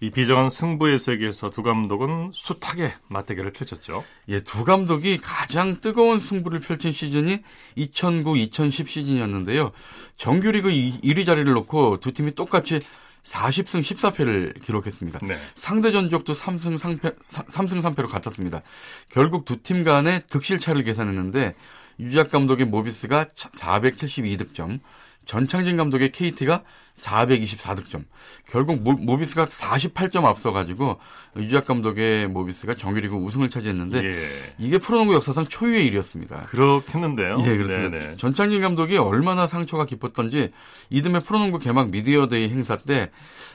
이 0.00 0.10
비정한 0.10 0.48
승부의 0.50 0.98
세계에서 0.98 1.50
두 1.50 1.62
감독은 1.62 2.30
숱하게 2.32 2.92
맞대결을 3.08 3.52
펼쳤죠. 3.52 4.04
예, 4.28 4.40
두 4.40 4.64
감독이 4.64 5.18
가장 5.18 5.80
뜨거운 5.80 6.18
승부를 6.18 6.60
펼친 6.60 6.92
시즌이 6.92 7.38
2009-2010 7.78 8.86
시즌이었는데요. 8.88 9.72
정규리그 10.16 10.68
1위 10.70 11.26
자리를 11.26 11.52
놓고 11.52 12.00
두 12.00 12.12
팀이 12.12 12.34
똑같이 12.34 12.80
40승 13.24 13.80
14패를 13.80 14.62
기록했습니다. 14.64 15.20
네. 15.26 15.38
상대 15.54 15.92
전적도 15.92 16.34
3승 16.34 16.78
3패, 16.78 17.16
3승 17.28 17.80
3패로 17.82 18.08
같았습니다. 18.08 18.62
결국 19.10 19.44
두 19.44 19.56
팀 19.62 19.82
간의 19.82 20.24
득실 20.28 20.60
차를 20.60 20.82
계산했는데 20.84 21.54
유작 22.00 22.30
감독의 22.30 22.66
모비스가 22.66 23.24
472득점, 23.24 24.80
전창진 25.26 25.76
감독의 25.76 26.12
KT가 26.12 26.62
424득점. 26.96 28.04
결국 28.48 28.82
모, 28.82 29.16
비스가 29.16 29.46
48점 29.46 30.24
앞서가지고 30.24 31.00
유작 31.38 31.66
감독의 31.66 32.28
모비스가 32.28 32.74
정규리그 32.74 33.16
우승을 33.16 33.50
차지했는데 33.50 34.04
예. 34.04 34.16
이게 34.58 34.78
프로농구 34.78 35.14
역사상 35.14 35.46
초유의 35.46 35.86
일이었습니다. 35.86 36.42
그렇겠는데요. 36.42 37.38
예, 37.40 37.56
그렇습니다. 37.56 37.98
네네. 37.98 38.16
전창진 38.16 38.60
감독이 38.60 38.96
얼마나 38.96 39.46
상처가 39.46 39.86
깊었던지 39.86 40.50
이듬해 40.90 41.18
프로농구 41.18 41.58
개막 41.58 41.90
미디어데이 41.90 42.48
행사 42.48 42.76
때 42.76 43.10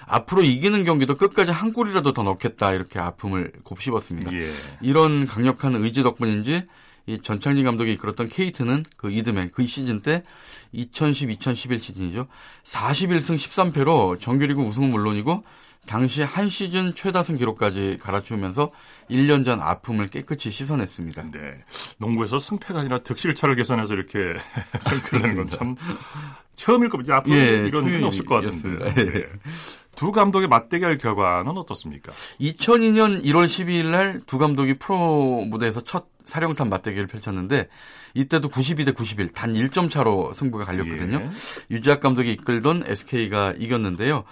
앞으로 0.05 0.43
이기는 0.43 0.83
경기도 0.83 1.15
끝까지 1.15 1.51
한 1.51 1.71
골이라도 1.71 2.13
더 2.13 2.23
넣겠다 2.23 2.73
이렇게 2.73 2.99
아픔을 2.99 3.53
곱씹었습니다. 3.63 4.33
예. 4.33 4.47
이런 4.81 5.25
강력한 5.25 5.75
의지 5.75 6.03
덕분인지 6.03 6.63
이 7.05 7.19
전창진 7.23 7.65
감독이 7.65 7.93
이끌었던 7.93 8.29
케이트는 8.29 8.83
그 8.97 9.09
이듬해 9.09 9.47
그 9.51 9.65
시즌 9.65 10.01
때 10.01 10.21
2010-2011 10.73 11.79
시즌이죠. 11.79 12.27
41승 12.65 13.35
13패로 13.35 14.19
정규리그 14.21 14.61
우승은 14.61 14.89
물론이고 14.91 15.43
당시 15.87 16.21
한 16.21 16.49
시즌 16.49 16.93
최다승 16.93 17.37
기록까지 17.37 17.97
갈아치우면서 18.01 18.71
1년 19.09 19.45
전 19.45 19.59
아픔을 19.61 20.07
깨끗이 20.07 20.51
씻어냈습니다. 20.51 21.31
네. 21.31 21.39
농구에서 21.97 22.37
승패가 22.37 22.81
아니라 22.81 22.99
득실차를 22.99 23.55
계산해서 23.55 23.93
이렇게 23.95 24.19
승패를 24.81 25.21
내는 25.21 25.35
건 25.37 25.49
참 25.49 25.75
처음일 26.55 26.89
겁니다. 26.89 27.15
앞으로 27.17 27.33
예, 27.35 27.65
이런 27.67 27.85
일은 27.87 28.03
없을 28.03 28.25
것 28.25 28.43
같은데. 28.43 28.93
네. 28.93 29.25
두 29.95 30.11
감독의 30.11 30.47
맞대결 30.49 30.97
결과는 30.97 31.57
어떻습니까? 31.57 32.11
2002년 32.11 33.23
1월 33.23 33.45
12일 33.45 33.85
날 33.87 34.19
두 34.27 34.37
감독이 34.37 34.73
프로 34.75 35.45
무대에서 35.49 35.81
첫 35.81 36.07
사령탑 36.25 36.67
맞대결을 36.67 37.07
펼쳤는데 37.07 37.67
이때도 38.13 38.49
92대 38.49 38.95
91 38.95 39.29
단 39.29 39.53
1점 39.53 39.91
차로 39.91 40.33
승부가 40.33 40.65
갈렸거든요. 40.65 41.17
예. 41.17 41.29
유지학 41.71 41.99
감독이 42.01 42.31
이끌던 42.33 42.83
SK가 42.85 43.53
이겼는데요. 43.57 44.23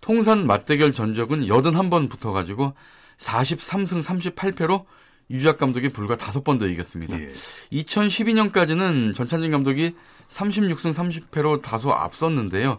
통산 0.00 0.46
맞대결 0.46 0.92
전적은 0.92 1.46
81번 1.46 2.08
붙어가지고 2.08 2.74
43승 3.18 4.02
38패로 4.02 4.84
유지학 5.30 5.58
감독이 5.58 5.88
불과 5.88 6.16
5번 6.16 6.58
더 6.58 6.66
이겼습니다. 6.66 7.20
예. 7.20 7.28
2012년까지는 7.72 9.14
전찬진 9.14 9.50
감독이 9.50 9.94
36승 10.28 10.92
30패로 10.92 11.62
다소 11.62 11.92
앞섰는데요. 11.92 12.78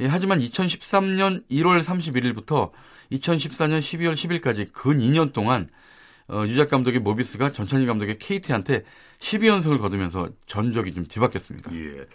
예, 0.00 0.06
하지만 0.06 0.40
2013년 0.40 1.44
1월 1.50 1.82
31일부터 1.82 2.70
2014년 3.12 3.80
12월 3.80 4.14
10일까지 4.14 4.72
근 4.72 4.98
2년 4.98 5.32
동안 5.32 5.68
어, 6.28 6.44
유작 6.46 6.70
감독의 6.70 7.00
모비스가 7.00 7.52
전찬희 7.52 7.86
감독의 7.86 8.18
KT한테 8.18 8.84
12연승을 9.20 9.80
거두면서 9.80 10.28
전적이 10.46 10.92
좀 10.92 11.06
뒤바뀌었습니다. 11.06 11.72
예. 11.74 12.06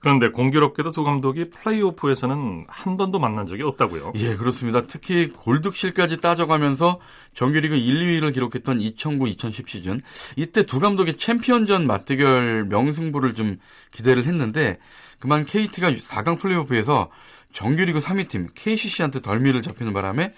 그런데 0.00 0.30
공교롭게도 0.30 0.90
두 0.90 1.04
감독이 1.04 1.44
플레이오프에서는 1.50 2.64
한 2.68 2.96
번도 2.96 3.18
만난 3.18 3.46
적이 3.46 3.62
없다고요? 3.64 4.12
예, 4.16 4.34
그렇습니다. 4.34 4.82
특히 4.86 5.28
골득실까지 5.28 6.20
따져가면서 6.20 7.00
정규리그 7.34 7.76
1, 7.76 8.20
2위를 8.20 8.32
기록했던 8.32 8.78
2009-2010 8.78 9.68
시즌 9.68 10.00
이때 10.36 10.64
두 10.64 10.80
감독의 10.80 11.18
챔피언전 11.18 11.86
맞대결 11.86 12.66
명승부를 12.66 13.34
좀 13.34 13.58
기대를 13.92 14.24
했는데 14.24 14.78
그만 15.18 15.44
KT가 15.44 15.92
4강 15.92 16.40
플레이오프에서 16.40 17.10
정규리그 17.52 17.98
3위 17.98 18.28
팀 18.28 18.48
KCC한테 18.54 19.20
덜미를 19.20 19.60
잡히는 19.62 19.92
바람에 19.92 20.32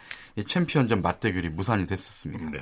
챔피언전 0.49 1.03
맞대결이 1.03 1.51
무산이 1.51 1.87
됐었습니다. 1.87 2.51
네. 2.51 2.61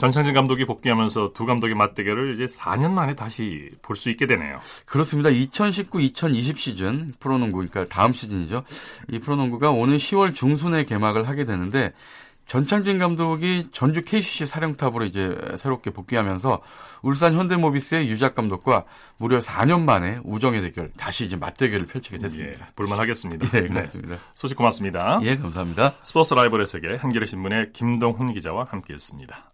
전창진 0.00 0.32
감독이 0.32 0.64
복귀하면서 0.64 1.32
두 1.34 1.44
감독의 1.44 1.74
맞대결을 1.74 2.32
이제 2.32 2.46
4년 2.46 2.92
만에 2.92 3.14
다시 3.14 3.68
볼 3.82 3.96
수 3.96 4.08
있게 4.08 4.26
되네요. 4.26 4.58
그렇습니다. 4.86 5.28
2019-2020 5.28 6.56
시즌 6.56 7.12
프로농구, 7.20 7.58
그러니까 7.58 7.84
다음 7.84 8.14
시즌이죠. 8.14 8.64
이 9.10 9.18
프로농구가 9.18 9.70
오는 9.70 9.98
10월 9.98 10.34
중순에 10.34 10.84
개막을 10.84 11.28
하게 11.28 11.44
되는데 11.44 11.92
전창진 12.46 12.98
감독이 12.98 13.68
전주 13.72 14.02
KCC 14.02 14.46
사령탑으로 14.46 15.04
이제 15.04 15.36
새롭게 15.56 15.90
복귀하면서 15.90 16.62
울산 17.02 17.34
현대모비스의 17.34 18.08
유작 18.08 18.34
감독과 18.34 18.86
무려 19.18 19.38
4년 19.38 19.82
만에 19.82 20.18
우정의 20.24 20.62
대결 20.62 20.90
다시 20.96 21.26
이제 21.26 21.36
맞대결을 21.36 21.86
펼치게 21.86 22.16
됐습니다. 22.16 22.66
예, 22.66 22.72
볼만하겠습니다. 22.74 23.46
예, 23.54 23.68
그렇습니다. 23.68 24.14
네, 24.14 24.20
소식 24.34 24.56
고맙습니다. 24.56 25.20
예, 25.22 25.36
감사합니다. 25.36 25.92
스포츠 26.02 26.32
라이벌의 26.32 26.66
세계 26.66 26.96
한겨레 26.96 27.26
신문의 27.26 27.72
김동훈 27.74 28.32
기자와 28.32 28.64
함께했습니다. 28.70 29.50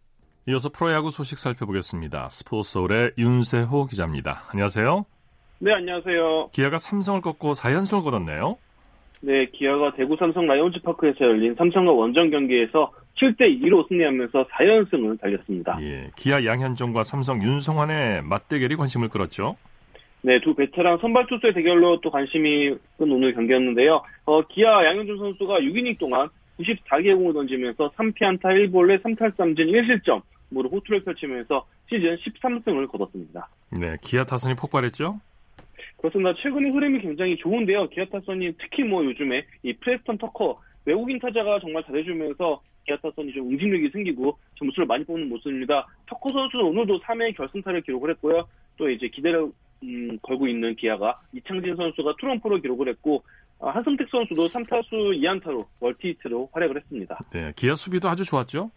이어서 0.48 0.68
프로야구 0.68 1.10
소식 1.10 1.38
살펴보겠습니다. 1.38 2.28
스포츠서울의 2.28 3.12
윤세호 3.18 3.86
기자입니다. 3.86 4.44
안녕하세요. 4.52 5.04
네, 5.58 5.72
안녕하세요. 5.72 6.50
기아가 6.52 6.78
삼성을 6.78 7.20
꺾고 7.20 7.54
4연승을 7.54 8.04
거뒀네요. 8.04 8.56
네, 9.22 9.46
기아가 9.46 9.92
대구 9.96 10.14
삼성 10.16 10.46
라이온즈 10.46 10.82
파크에서 10.82 11.24
열린 11.24 11.52
삼성과 11.56 11.90
원정 11.90 12.30
경기에서 12.30 12.92
7대 13.16 13.60
2로 13.60 13.88
승리하면서 13.88 14.46
4연승을 14.46 15.20
달렸습니다. 15.20 15.78
예, 15.80 16.10
기아 16.14 16.44
양현종과 16.44 17.02
삼성 17.02 17.42
윤성환의 17.42 18.22
맞대결이 18.22 18.76
관심을 18.76 19.08
끌었죠. 19.08 19.56
네, 20.22 20.38
두 20.42 20.54
베테랑 20.54 20.98
선발 20.98 21.26
투수의 21.26 21.54
대결로 21.54 22.00
또 22.00 22.10
관심이 22.10 22.70
끈 22.98 23.10
오늘 23.10 23.34
경기였는데요. 23.34 24.00
어, 24.26 24.42
기아 24.42 24.84
양현종 24.84 25.18
선수가 25.18 25.58
6이닝 25.58 25.98
동안 25.98 26.28
94개 26.60 27.16
공을 27.16 27.32
던지면서 27.32 27.90
3피안타 27.96 28.42
1볼넷 28.42 29.02
3탈삼진 29.02 29.72
1실점으로 29.72 30.68
호투를 30.70 31.04
펼치면서 31.04 31.66
시즌 31.88 32.16
13승을 32.16 32.88
거뒀습니다. 32.88 33.48
네, 33.80 33.96
기아 34.02 34.24
타선이 34.24 34.54
폭발했죠? 34.54 35.20
그렇습니다. 35.98 36.34
최근의 36.42 36.70
흐름이 36.70 37.00
굉장히 37.00 37.36
좋은데요. 37.36 37.88
기아 37.88 38.04
타선이 38.06 38.52
특히 38.58 38.84
뭐 38.84 39.04
요즘에 39.04 39.44
이 39.62 39.72
프레스턴 39.74 40.18
터커 40.18 40.60
외국인 40.84 41.18
타자가 41.18 41.58
정말 41.60 41.82
잘해주면서 41.84 42.60
기아 42.86 42.96
타선이 42.98 43.32
좀 43.32 43.50
응집력이 43.50 43.90
생기고 43.90 44.38
점수를 44.58 44.86
많이 44.86 45.04
뽑는 45.04 45.28
모습입니다. 45.28 45.86
터커 46.06 46.28
선수는 46.32 46.64
오늘도 46.66 47.00
3회 47.00 47.36
결승타를 47.36 47.82
기록을 47.82 48.10
했고요. 48.10 48.46
또 48.76 48.88
이제 48.90 49.08
기대를 49.08 49.50
음, 49.82 50.18
걸고 50.22 50.46
있는 50.48 50.74
기아가 50.76 51.20
이창진 51.34 51.76
선수가 51.76 52.14
투런포를 52.18 52.60
기록을 52.60 52.88
했고 52.88 53.22
아, 53.58 53.70
한승택 53.70 54.08
선수도 54.10 54.44
3타수 54.46 54.90
2안타로 55.20 55.66
멀티히트로 55.80 56.50
활약을 56.52 56.76
했습니다. 56.76 57.18
네, 57.32 57.52
기아 57.56 57.74
수비도 57.74 58.08
아주 58.08 58.24
좋았죠? 58.24 58.70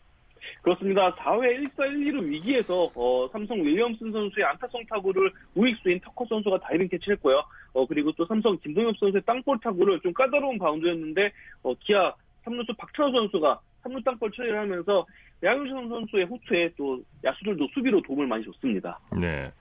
그렇습니다. 0.62 1.14
4회 1.16 1.64
1사 1.64 1.88
1, 1.88 2.12
2루 2.12 2.24
위기에서 2.24 2.90
어, 2.96 3.28
삼성 3.32 3.58
윌리엄슨 3.58 4.12
선수의 4.12 4.46
안타성 4.46 4.86
타구를 4.90 5.32
우익수인 5.56 6.00
터커 6.02 6.26
선수가 6.26 6.60
다이빙 6.60 6.88
캐치했고요. 6.90 7.42
어, 7.74 7.86
그리고 7.86 8.12
또 8.14 8.26
삼성 8.26 8.58
김동엽 8.60 8.98
선수의 8.98 9.24
땅볼 9.26 9.60
타구를 9.64 10.00
좀 10.02 10.14
까다로운 10.14 10.58
바운드였는데 10.58 11.32
어, 11.64 11.74
기아 11.80 12.14
3루수 12.46 12.76
박찬호 12.78 13.12
선수가 13.12 13.60
3루 13.84 14.04
땅볼 14.04 14.32
처리를 14.36 14.60
하면서 14.60 15.06
양효선 15.44 15.88
선수의 15.88 16.26
호투에 16.26 16.70
또 16.78 17.00
야수들도 17.24 17.68
수비로 17.74 18.02
도움을 18.02 18.28
많이 18.28 18.44
줬습니다. 18.44 19.00
네. 19.20 19.52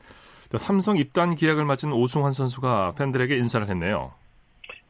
삼성 0.56 0.96
입단 0.96 1.34
계약을 1.36 1.64
마친 1.64 1.92
오승환 1.92 2.32
선수가 2.32 2.94
팬들에게 2.98 3.36
인사를 3.36 3.68
했네요. 3.68 4.12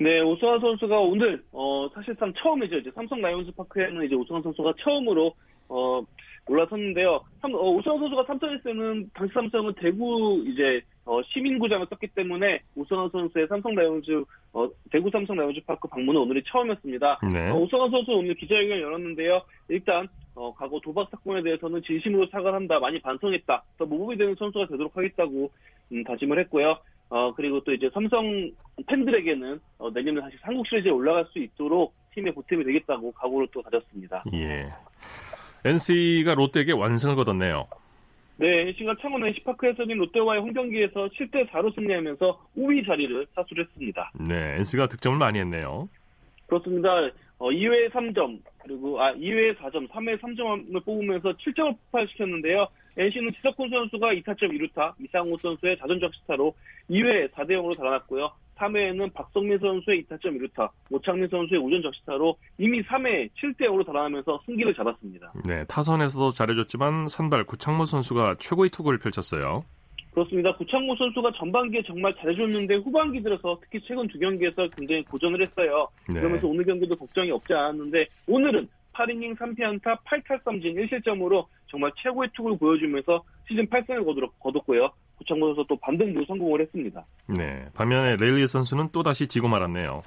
네, 0.01 0.21
오승환 0.21 0.61
선수가 0.61 0.97
오늘 1.01 1.42
어 1.53 1.88
사실상 1.92 2.33
처음이죠. 2.35 2.79
이제 2.79 2.90
삼성 2.94 3.21
라이온즈 3.21 3.51
파크에는 3.57 4.05
이제 4.05 4.14
오승환 4.14 4.42
선수가 4.42 4.75
처음으로 4.79 5.35
어, 5.68 6.02
올라섰는데요. 6.46 7.20
삼, 7.40 7.54
어, 7.54 7.70
오승환 7.70 7.98
선수가 7.98 8.24
3턴했을 8.24 8.64
때는 8.64 9.11
당시 9.14 9.33
삼성은 9.35 9.74
대구 9.74 10.42
이제 10.46 10.81
어, 11.04 11.22
시민구장을 11.22 11.87
썼기 11.88 12.09
때문에 12.09 12.61
오성환 12.76 13.11
선수의 13.11 13.46
삼성 13.48 13.74
라이온즈 13.74 14.24
어, 14.52 14.68
대구 14.90 15.11
삼성 15.11 15.37
라이온즈 15.37 15.61
파크 15.66 15.88
방문은 15.88 16.20
오늘이 16.20 16.42
처음이었습니다. 16.46 17.20
네. 17.33 17.50
어, 17.50 17.57
오성환 17.57 17.90
선수 17.90 18.12
오늘 18.12 18.35
기자회견 18.35 18.81
열었는데요. 18.81 19.42
일단 19.68 20.09
어, 20.35 20.54
과거 20.54 20.81
도박 20.81 21.09
사건에 21.11 21.42
대해서는 21.42 21.83
진심으로 21.83 22.26
사과를 22.28 22.54
한다, 22.54 22.78
많이 22.78 23.00
반성했다, 23.00 23.62
더 23.76 23.87
모범이 23.87 24.16
되는 24.16 24.35
선수가 24.38 24.66
되도록 24.66 24.96
하겠다고 24.96 25.50
음, 25.92 26.04
다짐을 26.04 26.38
했고요. 26.40 26.78
어, 27.11 27.35
그리고 27.35 27.61
또 27.64 27.72
이제 27.72 27.88
삼성 27.92 28.50
팬들에게는 28.87 29.61
어, 29.78 29.90
내년에 29.90 30.20
다시 30.20 30.37
한국 30.42 30.66
시리즈에 30.66 30.90
올라갈 30.90 31.24
수 31.33 31.38
있도록 31.38 31.94
팀의 32.14 32.35
보탬이 32.35 32.64
되겠다고 32.64 33.12
각오를 33.12 33.48
또 33.52 33.62
다졌습니다. 33.62 34.24
예. 34.35 34.68
NC가 35.64 36.35
롯데에게 36.35 36.73
완승을 36.73 37.16
거뒀네요. 37.16 37.66
네, 38.37 38.68
NC가 38.68 38.94
창원 39.01 39.27
NC파크에서 39.27 39.85
진 39.85 39.99
롯데와의 39.99 40.40
홈경기에서 40.40 41.09
7대 41.09 41.49
4로 41.51 41.75
승리하면서 41.75 42.40
5위 42.57 42.87
자리를 42.87 43.27
사수했습니다. 43.35 44.12
네, 44.29 44.57
NC가 44.59 44.87
득점을 44.87 45.18
많이 45.18 45.40
했네요. 45.40 45.88
그렇습니다. 46.47 46.88
어, 47.38 47.51
2회에 47.51 47.90
3점, 47.90 48.40
그리고 48.59 49.01
아 49.01 49.12
2회에 49.14 49.57
4점, 49.57 49.88
3회에 49.88 50.21
3점을 50.21 50.85
뽑으면서 50.85 51.33
7점을 51.33 51.77
폭발시켰는데요. 51.79 52.66
NC는 52.97 53.33
지석훈 53.35 53.71
선수가 53.71 54.09
2타점 54.14 54.51
2루타, 54.51 54.94
이상호 55.05 55.37
선수의 55.37 55.79
자전적 55.79 56.12
시타로 56.14 56.55
2회에 56.90 57.31
4대 57.33 57.51
0으로 57.51 57.77
달아났고요. 57.77 58.31
3회에는 58.59 59.12
박성민 59.14 59.59
선수의 59.59 60.05
2타점 60.05 60.38
1루타, 60.38 60.68
오창민 60.90 61.29
선수의 61.29 61.61
우전 61.61 61.83
적시타로 61.83 62.37
이미 62.59 62.83
3회 62.83 63.31
7대 63.31 63.62
0으로 63.62 63.87
달아나면서 63.87 64.40
승기를 64.47 64.75
잡았습니다. 64.75 65.33
네, 65.49 65.64
타선에서도 65.66 66.31
잘해줬지만 66.31 67.09
선발 67.09 67.44
구창모 67.44 67.85
선수가 67.85 68.37
최고의 68.38 68.71
투구를 68.71 68.99
펼쳤어요. 68.99 69.64
그렇습니다. 70.12 70.53
구창모 70.57 70.97
선수가 70.97 71.31
전반기에 71.37 71.83
정말 71.87 72.12
잘해줬는데 72.14 72.77
후반기 72.77 73.23
들어서 73.23 73.59
특히 73.62 73.81
최근 73.87 74.09
두 74.09 74.18
경기에서 74.18 74.68
굉장히 74.77 75.05
고전을 75.05 75.40
했어요. 75.40 75.88
네. 76.09 76.18
그러면서 76.21 76.49
오늘 76.49 76.64
경기도 76.64 76.97
걱정이 76.97 77.31
없지 77.31 77.55
않았는데 77.55 78.07
오늘은 78.27 78.68
8이닝 78.94 79.37
3피안타 79.37 79.99
8탈삼진 80.05 80.75
1실점으로 80.75 81.47
정말 81.71 81.92
최고의 82.03 82.31
투구를 82.35 82.59
보여주면서 82.59 83.23
시즌 83.47 83.66
8승을 83.66 84.29
거뒀고요. 84.40 84.90
구창모 85.18 85.54
선수 85.54 85.64
또 85.68 85.76
반등도 85.76 86.24
성공을 86.26 86.61
했습니다. 86.62 87.04
네, 87.37 87.66
반면에 87.74 88.16
레일리 88.16 88.46
선수는 88.46 88.88
또다시 88.92 89.26
지고 89.26 89.48
말았네요. 89.48 90.02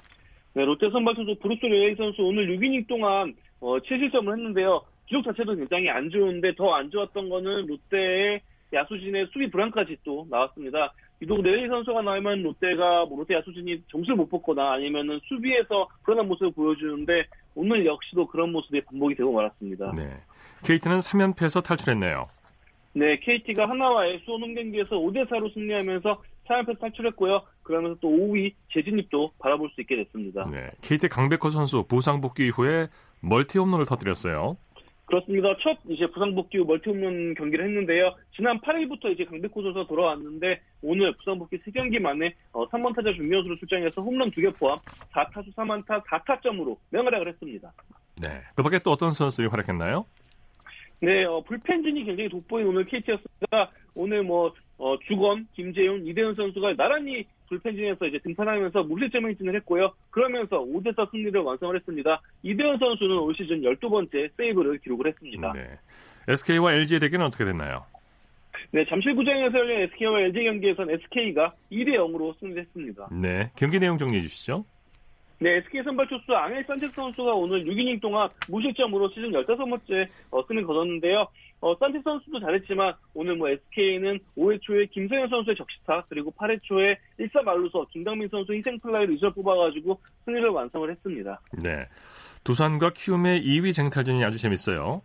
네, 0.53 0.65
롯데 0.65 0.89
선발 0.89 1.15
투수 1.15 1.35
브룩스 1.41 1.65
레일리 1.65 1.95
선수 1.95 2.21
오늘 2.23 2.47
6이닝 2.47 2.87
동안 2.87 3.33
어, 3.59 3.77
7실점을 3.79 4.29
했는데요. 4.31 4.81
기록 5.07 5.23
자체도 5.25 5.55
굉장히 5.55 5.89
안 5.89 6.09
좋은데 6.09 6.55
더 6.55 6.73
안 6.73 6.89
좋았던 6.89 7.29
거는 7.29 7.67
롯데의 7.67 8.41
야수진의 8.73 9.27
수비 9.33 9.49
불안까지 9.51 9.97
또 10.03 10.25
나왔습니다. 10.29 10.93
유독 11.21 11.41
레이 11.41 11.67
선수가 11.67 12.01
나오면 12.01 12.41
롯데가 12.43 13.05
뭐 13.05 13.19
롯데 13.19 13.35
야수진이 13.35 13.83
점수를 13.91 14.15
못 14.15 14.29
뽑거나 14.29 14.73
아니면은 14.73 15.19
수비에서 15.27 15.87
불안한 16.03 16.27
모습을 16.29 16.51
보여주는데 16.53 17.25
오늘 17.53 17.85
역시도 17.85 18.27
그런 18.27 18.51
모습이 18.53 18.81
반복이 18.85 19.15
되고 19.15 19.31
말았습니다. 19.33 19.91
네, 19.95 20.09
KT는 20.65 20.99
3연패에서 20.99 21.63
탈출했네요. 21.63 22.27
네, 22.93 23.17
KT가 23.19 23.69
하나와의 23.69 24.21
수원 24.25 24.43
홈경기에서 24.43 24.97
5대4로 24.97 25.53
승리하면서 25.53 26.21
3연패 26.47 26.79
탈출했고요. 26.79 27.41
그러면서 27.63 27.97
또 28.01 28.09
5위 28.09 28.53
재진입도 28.73 29.31
바라볼 29.39 29.69
수 29.73 29.81
있게 29.81 29.95
됐습니다. 29.97 30.43
네, 30.51 30.71
KT 30.81 31.07
강백호 31.07 31.49
선수 31.49 31.83
부상 31.87 32.19
복귀 32.19 32.47
이후에 32.47 32.87
멀티 33.21 33.59
홈런을 33.59 33.85
터뜨렸어요. 33.85 34.57
그렇습니다. 35.05 35.49
첫 35.61 35.77
이제 35.89 36.07
부상 36.07 36.33
복귀 36.33 36.57
후 36.57 36.65
멀티 36.65 36.89
홈런 36.89 37.33
경기를 37.35 37.65
했는데요. 37.65 38.15
지난 38.35 38.59
8일부터 38.61 39.11
이제 39.11 39.25
강백호 39.25 39.61
선수가 39.61 39.87
돌아왔는데 39.87 40.61
오늘 40.81 41.13
부상 41.17 41.37
복귀 41.37 41.57
3경기 41.59 41.99
만에 41.99 42.33
어, 42.53 42.67
3번 42.69 42.95
타자 42.95 43.13
준비선수로 43.13 43.57
출장해서 43.57 44.01
홈런 44.01 44.29
2개 44.29 44.57
포함 44.57 44.77
4타수 45.13 45.53
3안타 45.53 46.03
4타점으로 46.05 46.77
맹활약을 46.91 47.27
했습니다. 47.27 47.73
네, 48.21 48.41
그 48.55 48.63
밖에 48.63 48.79
또 48.79 48.91
어떤 48.91 49.11
선수들이 49.11 49.49
활약했나요? 49.49 50.05
네, 51.01 51.25
어, 51.25 51.41
불펜진이 51.41 52.03
굉장히 52.05 52.29
돋보인 52.29 52.67
오늘 52.67 52.85
KT였습니다. 52.85 53.71
오늘 53.95 54.23
뭐 54.23 54.53
어, 54.77 54.95
주권, 55.07 55.47
김재윤, 55.53 56.05
이대은 56.05 56.33
선수가 56.33 56.75
나란히 56.75 57.25
불펜진에서 57.49 58.05
이제 58.05 58.19
등판하면서 58.19 58.83
무실점 58.83 59.27
행진을 59.27 59.55
했고요. 59.57 59.91
그러면서 60.11 60.59
5대4 60.63 61.09
승리를 61.11 61.39
완성을 61.41 61.75
했습니다. 61.75 62.21
이대은 62.43 62.77
선수는 62.77 63.17
올 63.17 63.35
시즌 63.35 63.61
12번째 63.61 64.29
세이브를 64.37 64.77
기록을 64.77 65.07
했습니다. 65.07 65.53
네. 65.53 65.77
SK와 66.27 66.73
LG의 66.73 66.99
대결은 66.99 67.25
어떻게 67.25 67.45
됐나요? 67.45 67.83
네, 68.71 68.85
잠실구장에서 68.85 69.57
열린 69.57 69.81
SK와 69.81 70.21
LG 70.21 70.43
경기에선 70.43 70.89
SK가 70.91 71.53
2대 71.71 71.95
0으로 71.95 72.37
승리했습니다. 72.39 73.09
네, 73.11 73.51
경기 73.55 73.79
내용 73.79 73.97
정리해 73.97 74.21
주시죠. 74.21 74.65
네, 75.41 75.55
SK 75.57 75.81
선발 75.81 76.07
투수 76.07 76.35
앙헬 76.35 76.63
산체스 76.65 76.93
선수가 76.93 77.33
오늘 77.33 77.65
6이닝 77.65 77.99
동안 77.99 78.29
무실점으로 78.47 79.09
시즌 79.09 79.31
15번째 79.31 80.07
어, 80.29 80.45
승리를 80.45 80.67
거뒀는데요. 80.67 81.25
어, 81.61 81.75
산체스 81.79 82.03
선수도 82.03 82.39
잘했지만 82.39 82.93
오늘 83.15 83.35
뭐 83.35 83.49
SK는 83.49 84.19
5회 84.37 84.61
초에 84.61 84.85
김성현 84.85 85.29
선수의 85.29 85.55
적시타 85.55 86.05
그리고 86.09 86.31
8회 86.37 86.61
초에 86.61 86.95
1사 87.19 87.41
만루서 87.41 87.87
김강민 87.91 88.29
선수 88.29 88.53
희생 88.53 88.77
플라이로 88.81 89.15
2점 89.15 89.33
뽑아가지고 89.33 89.99
승리를 90.25 90.47
완성을 90.47 90.91
했습니다. 90.91 91.41
네, 91.63 91.87
두산과 92.43 92.91
키움의 92.91 93.41
2위 93.41 93.73
쟁탈전이 93.73 94.23
아주 94.23 94.37
재밌어요. 94.37 95.01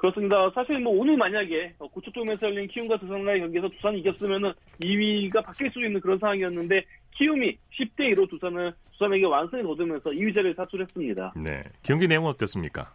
그렇습니다. 0.00 0.50
사실 0.54 0.80
뭐 0.80 0.98
오늘 0.98 1.14
만약에 1.18 1.74
고척돔에서 1.78 2.46
열린 2.46 2.66
키움과 2.68 2.96
두산과의 2.96 3.40
경기에서 3.40 3.68
두산이 3.68 3.98
이겼으면은 4.00 4.50
2위가 4.82 5.44
바뀔 5.44 5.70
수 5.70 5.84
있는 5.84 6.00
그런 6.00 6.18
상황이었는데 6.18 6.82
키움이 7.16 7.54
10대 7.78 8.14
2로 8.14 8.28
두산을 8.30 8.72
두산에게 8.92 9.26
완승을 9.26 9.62
거두면서 9.62 10.10
2위 10.10 10.34
자리를 10.34 10.54
사출했습니다. 10.54 11.34
네, 11.44 11.62
경기 11.82 12.08
내용은 12.08 12.30
어땠습니까? 12.30 12.90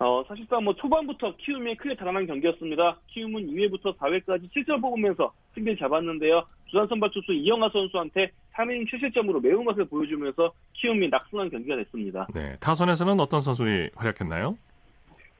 어, 0.00 0.24
사실상 0.26 0.64
뭐 0.64 0.74
초반부터 0.74 1.36
키움이 1.36 1.76
크게 1.76 1.94
달아난 1.94 2.26
경기였습니다. 2.26 2.98
키움은 3.06 3.42
2회부터 3.42 3.96
4회까지 3.96 4.50
7점 4.50 4.82
뽑으면서 4.82 5.32
승리를 5.54 5.78
잡았는데요. 5.78 6.42
두산 6.68 6.88
선발 6.88 7.10
투수 7.12 7.32
이영하 7.32 7.68
선수한테 7.72 8.32
3이닝 8.54 8.90
7실점으로 8.90 9.40
매운맛을 9.40 9.84
보여주면서 9.84 10.52
키움이 10.72 11.08
낙승한 11.10 11.48
경기가 11.48 11.76
됐습니다. 11.76 12.26
네, 12.34 12.56
타선에서는 12.58 13.20
어떤 13.20 13.38
선수들이 13.38 13.90
활약했나요? 13.94 14.56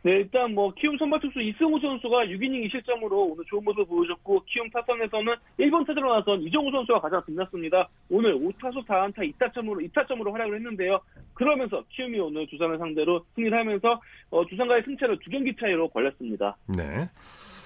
네, 0.04 0.16
일단 0.18 0.54
뭐 0.54 0.70
키움 0.74 0.98
선발 0.98 1.18
투수 1.20 1.40
이승우 1.40 1.80
선수가 1.80 2.26
6이닝 2.26 2.68
2실점으로 2.68 3.32
오늘 3.32 3.42
좋은 3.48 3.64
모습을 3.64 3.86
보여줬고 3.86 4.44
키움 4.44 4.68
타선에서는 4.68 5.34
1번 5.60 5.86
타자로 5.86 6.14
나선 6.14 6.42
이정우 6.42 6.70
선수가 6.70 7.00
가장 7.00 7.24
빛났습니다. 7.24 7.88
오늘 8.10 8.34
5타수 8.34 8.84
4안타 8.86 9.32
2타점으로 9.32 9.90
2타점으로 9.90 10.30
활약을 10.30 10.56
했는데요. 10.56 11.00
그러면서 11.32 11.82
키움이 11.88 12.20
오늘 12.20 12.46
두산을 12.48 12.76
상대로 12.76 13.24
승리를 13.34 13.58
하면서 13.58 13.98
어, 14.28 14.44
두산과의 14.46 14.82
승차를 14.84 15.18
두 15.20 15.30
경기 15.30 15.56
차이로 15.56 15.88
벌렸습니다. 15.88 16.54
네. 16.76 17.08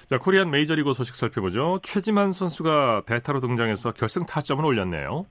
자, 0.09 0.19
코리안 0.19 0.53
메이저리그 0.53 0.93
소식 0.93 1.17
살펴보죠. 1.17 1.81
최지만 1.83 2.31
선수가 2.31 3.03
대타로 3.07 3.41
등장해서 3.41 3.95
결승 3.95 4.25
타점을 4.27 4.65
올렸네요. 4.65 5.27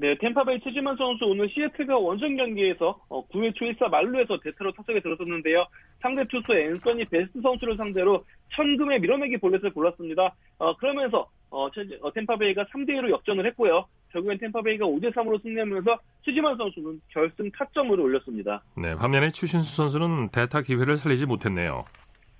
네, 0.00 0.16
템파베이 0.20 0.60
최지만 0.62 0.96
선수 0.96 1.24
오늘 1.24 1.48
시애틀과 1.48 1.98
원정 1.98 2.36
경기에서 2.36 2.96
어, 3.08 3.26
9회 3.30 3.52
초 3.56 3.64
1사 3.64 3.88
만루에서 3.90 4.38
대타로 4.44 4.70
타석에 4.70 5.00
들어섰는데요. 5.00 5.66
상대 5.98 6.22
투수 6.28 6.54
앤서니 6.56 7.04
배스 7.06 7.40
선수를 7.40 7.74
상대로 7.74 8.24
천금의 8.54 9.00
밀어내기 9.00 9.38
볼넷을 9.38 9.72
골랐습니다. 9.72 10.32
어, 10.58 10.76
그러면서 10.76 11.28
어, 11.50 11.68
최, 11.74 11.80
어, 12.00 12.12
템파베이가 12.12 12.66
3대1로 12.66 13.10
역전을 13.10 13.44
했고요. 13.46 13.86
결국엔 14.12 14.38
템파베이가 14.38 14.86
5대3으로 14.86 15.42
승리하면서 15.42 15.98
최지만 16.24 16.56
선수는 16.56 17.00
결승 17.08 17.50
타점으로 17.50 18.04
올렸습니다. 18.04 18.62
네, 18.76 18.94
반면에 18.94 19.30
추신수 19.30 19.74
선수는 19.74 20.28
대타 20.28 20.62
기회를 20.62 20.96
살리지 20.96 21.26
못했네요. 21.26 21.84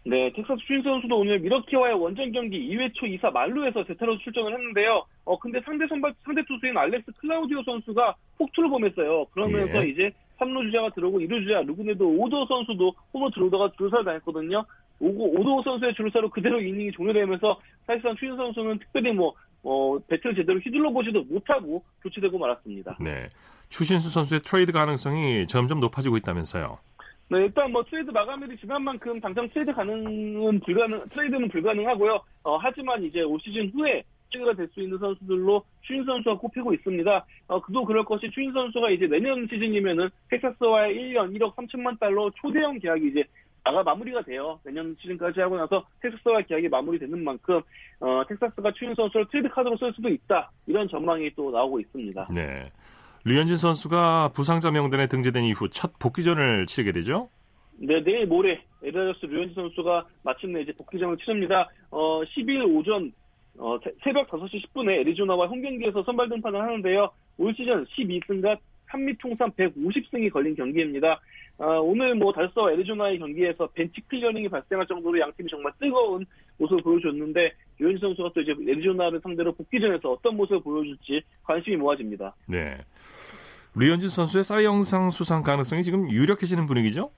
네, 0.04 0.32
텍사스 0.32 0.61
추신수 0.66 0.83
선수도 0.82 1.18
오늘 1.18 1.38
밀워키와의 1.40 1.94
원정 1.94 2.32
경기 2.32 2.58
2회 2.70 2.94
초 2.94 3.06
2사 3.06 3.30
만루에서 3.30 3.84
대타로 3.84 4.16
출전을 4.18 4.54
했는데요. 4.54 5.04
어, 5.24 5.38
근데 5.38 5.61
상대 5.64 5.87
선발, 5.87 6.14
상대 6.24 6.42
투수인 6.46 6.76
알렉스 6.76 7.12
클라우디오 7.18 7.62
선수가 7.62 8.14
폭투를 8.38 8.70
범했어요. 8.70 9.26
그러면서 9.26 9.84
예. 9.84 9.90
이제 9.90 10.11
3루 10.38 10.62
주자가 10.66 10.90
들어오고 10.94 11.18
2루 11.18 11.44
주자, 11.44 11.62
루그네드 11.62 12.09
오도어 12.09 12.46
선수도 12.46 12.94
홈으로 13.12 13.30
들어오다가 13.30 13.72
주루사 13.76 14.04
당했거든요. 14.04 14.64
오고, 15.00 15.40
오도어 15.40 15.62
선수의 15.62 15.94
주루사로 15.94 16.31
그대로 16.30 16.61
이닝이 16.61 16.92
종료되면서 16.92 17.61
사실상 17.87 18.16
추신수 18.16 18.37
선수는 18.37 18.78
특별히 18.78 19.12
뭐, 19.12 19.34
어, 19.62 19.98
배트를 20.08 20.37
제대로 20.37 20.58
휘둘러 20.61 20.90
보지도 20.90 21.24
못하고 21.24 21.83
교체되고 22.02 22.38
말았습니다. 22.38 22.96
네. 23.00 23.29
추신수 23.68 24.10
선수의 24.10 24.40
트레이드 24.40 24.73
가능성이 24.73 25.46
점점 25.46 25.81
높아지고 25.81 26.16
있다면서요. 26.16 26.79
네, 27.31 27.44
일단 27.44 27.70
뭐 27.70 27.83
트레이드 27.85 28.10
마감일이 28.10 28.56
지난 28.56 28.83
만큼 28.83 29.20
당장 29.20 29.46
트레이드 29.50 29.72
가능은 29.72 30.60
불가능, 30.60 31.04
트레이드는 31.10 31.48
불가능하고요. 31.48 32.14
어, 32.44 32.56
하지만 32.56 33.04
이제 33.04 33.20
올 33.20 33.38
시즌 33.40 33.68
후에 33.68 34.02
트레이드가 34.33 34.56
될 34.56 34.68
수 34.72 34.81
있는 34.81 34.96
선수들로 34.98 35.62
추신수 35.83 36.04
선수가 36.04 36.38
꼽히고 36.38 36.72
있습니다. 36.72 37.26
어, 37.48 37.60
그도 37.60 37.85
그럴 37.85 38.04
것이 38.04 38.31
추신수 38.31 38.52
선수가 38.52 38.90
이제 38.90 39.06
내년 39.06 39.46
시즌이면은 39.46 40.08
텍사스와의 40.31 40.94
7년 40.96 41.37
1억 41.37 41.54
3천만 41.54 41.98
달러 41.98 42.31
초대형 42.37 42.79
계약이 42.79 43.08
이제 43.08 43.24
다가 43.62 43.83
마무리가 43.83 44.22
돼요. 44.22 44.58
내년 44.64 44.96
시즌까지 44.98 45.40
하고 45.40 45.58
나서 45.58 45.85
텍사스와 46.00 46.40
계약이 46.42 46.68
마무리되는 46.68 47.22
만큼 47.22 47.60
어, 48.00 48.22
텍사스가 48.26 48.72
추신수 48.73 48.94
선수를 48.94 49.26
트레이드 49.29 49.50
카드로 49.50 49.76
쓸 49.76 49.92
수도 49.92 50.08
있다. 50.08 50.50
이런 50.66 50.88
전망이 50.88 51.31
또 51.35 51.50
나오고 51.50 51.81
있습니다. 51.81 52.29
네. 52.33 52.70
류현진 53.29 53.56
선수가 53.56 54.31
부상자 54.35 54.70
명단에 54.70 55.06
등재된 55.06 55.44
이후 55.44 55.68
첫 55.68 55.98
복귀전을 55.98 56.64
치르게 56.64 56.92
되죠? 56.92 57.29
네, 57.76 58.02
내일 58.02 58.26
모레 58.26 58.58
LA 58.83 58.91
다저스 58.91 59.27
류현진 59.26 59.54
선수가 59.54 60.06
마침내 60.22 60.62
이제 60.62 60.72
복귀전을 60.72 61.18
치릅니다. 61.18 61.68
어, 61.90 62.22
10일 62.24 62.74
오전 62.74 63.12
어, 63.58 63.79
새벽 64.02 64.29
5시 64.29 64.64
10분에 64.64 65.00
애리조나와 65.00 65.46
홈 65.46 65.60
경기에서 65.60 66.02
선발 66.04 66.31
등판을 66.31 66.58
하는데요. 66.58 67.10
올 67.37 67.54
시즌 67.54 67.85
12승과 67.85 68.58
한미 68.88 69.19
통산 69.20 69.50
150승이 69.50 70.33
걸린 70.33 70.54
경기입니다. 70.54 71.20
어, 71.58 71.81
오늘 71.81 72.14
뭐 72.14 72.33
다저스와 72.33 72.73
애리조나의 72.72 73.18
경기에서 73.18 73.66
벤치 73.74 74.00
클리어링이 74.08 74.48
발생할 74.48 74.87
정도로 74.87 75.20
양 75.20 75.31
팀이 75.37 75.50
정말 75.50 75.70
뜨거운 75.79 76.24
모습을 76.56 76.83
보여줬는데 76.83 77.52
류현진 77.79 78.00
선수가 78.00 78.31
또 78.35 78.40
이제 78.40 78.52
애리조나를 78.52 79.20
상대로 79.20 79.52
복귀전에서 79.52 80.12
어떤 80.12 80.37
모습을 80.37 80.60
보여줄지 80.62 81.22
관심이 81.44 81.76
모아집니다. 81.76 82.35
네. 82.46 82.76
류현진 83.76 84.08
선수의 84.08 84.42
사이영상 84.44 85.10
수상 85.10 85.42
가능성이 85.42 85.83
지금 85.85 86.10
유력해지는 86.10 86.66
분위기죠? 86.66 87.10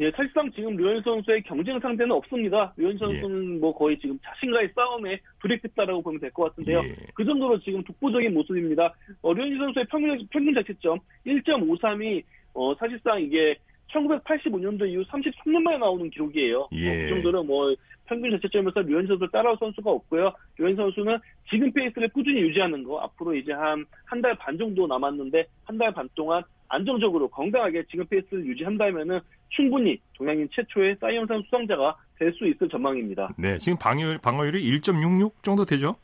예, 0.00 0.10
사실상 0.12 0.48
지금 0.52 0.76
류현진 0.76 1.02
선수의 1.02 1.42
경쟁 1.42 1.78
상대는 1.80 2.12
없습니다. 2.12 2.72
류현진 2.76 2.98
선수는 2.98 3.54
예. 3.56 3.58
뭐 3.58 3.74
거의 3.76 3.98
지금 3.98 4.16
자신과의 4.22 4.70
싸움에 4.74 5.18
돌입했다라고 5.42 6.02
보면 6.02 6.20
될 6.20 6.30
것 6.30 6.44
같은데요. 6.44 6.78
예. 6.84 6.94
그 7.14 7.24
정도로 7.24 7.58
지금 7.60 7.82
독보적인 7.82 8.32
모습입니다. 8.32 8.94
어, 9.22 9.32
류현 9.32 9.58
선수의 9.58 9.86
평균, 9.90 10.26
평균 10.30 10.54
자체점 10.54 10.98
1.53이 11.26 12.22
어, 12.54 12.74
사실상 12.76 13.20
이게 13.20 13.56
1985년도 13.92 14.88
이후 14.88 15.02
33년 15.04 15.60
만에 15.62 15.78
나오는 15.78 16.08
기록이에요. 16.10 16.68
예. 16.72 16.88
어, 16.88 17.02
그 17.04 17.08
정도로 17.14 17.42
뭐 17.44 17.74
평균 18.06 18.30
자체점에서 18.32 18.80
류현 18.82 19.06
선수를 19.06 19.30
따라올 19.30 19.56
선수가 19.58 19.90
없고요. 19.90 20.32
류현 20.58 20.76
선수는 20.76 21.18
지금 21.50 21.70
페이스를 21.72 22.08
꾸준히 22.08 22.40
유지하는 22.40 22.82
거 22.84 22.98
앞으로 23.00 23.34
이제 23.34 23.52
한 23.52 23.84
한 24.06 24.22
달 24.22 24.34
반 24.36 24.56
정도 24.56 24.86
남았는데 24.86 25.44
한 25.64 25.78
달 25.78 25.92
반 25.92 26.08
동안 26.14 26.42
안정적으로 26.68 27.28
건강하게 27.28 27.84
지금 27.90 28.04
페이스를 28.06 28.44
유지한다면은 28.46 29.20
충분히 29.50 29.98
동양인 30.14 30.48
최초의 30.52 30.96
사이언상 31.00 31.42
수상자가 31.42 31.96
될 32.18 32.32
수 32.34 32.46
있을 32.46 32.68
전망입니다. 32.68 33.30
네, 33.38 33.56
지금 33.58 33.78
방어율, 33.78 34.18
방어율이 34.18 34.62
1.66 34.80 35.32
정도 35.42 35.64
되죠? 35.64 35.96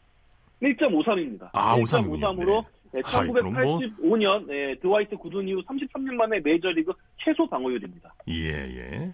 1.53입니다. 0.62 1.50
아, 1.52 1.76
1.53으로 1.76 2.62
네. 2.62 2.68
네, 2.94 3.02
1985년 3.02 4.46
네, 4.46 4.76
드와이트 4.80 5.16
구든 5.16 5.48
이후 5.48 5.60
33년 5.64 6.14
만에 6.14 6.38
메이저리그 6.38 6.92
최소 7.18 7.44
방어율입니다. 7.48 8.14
예, 8.28 8.52
예. 8.52 9.12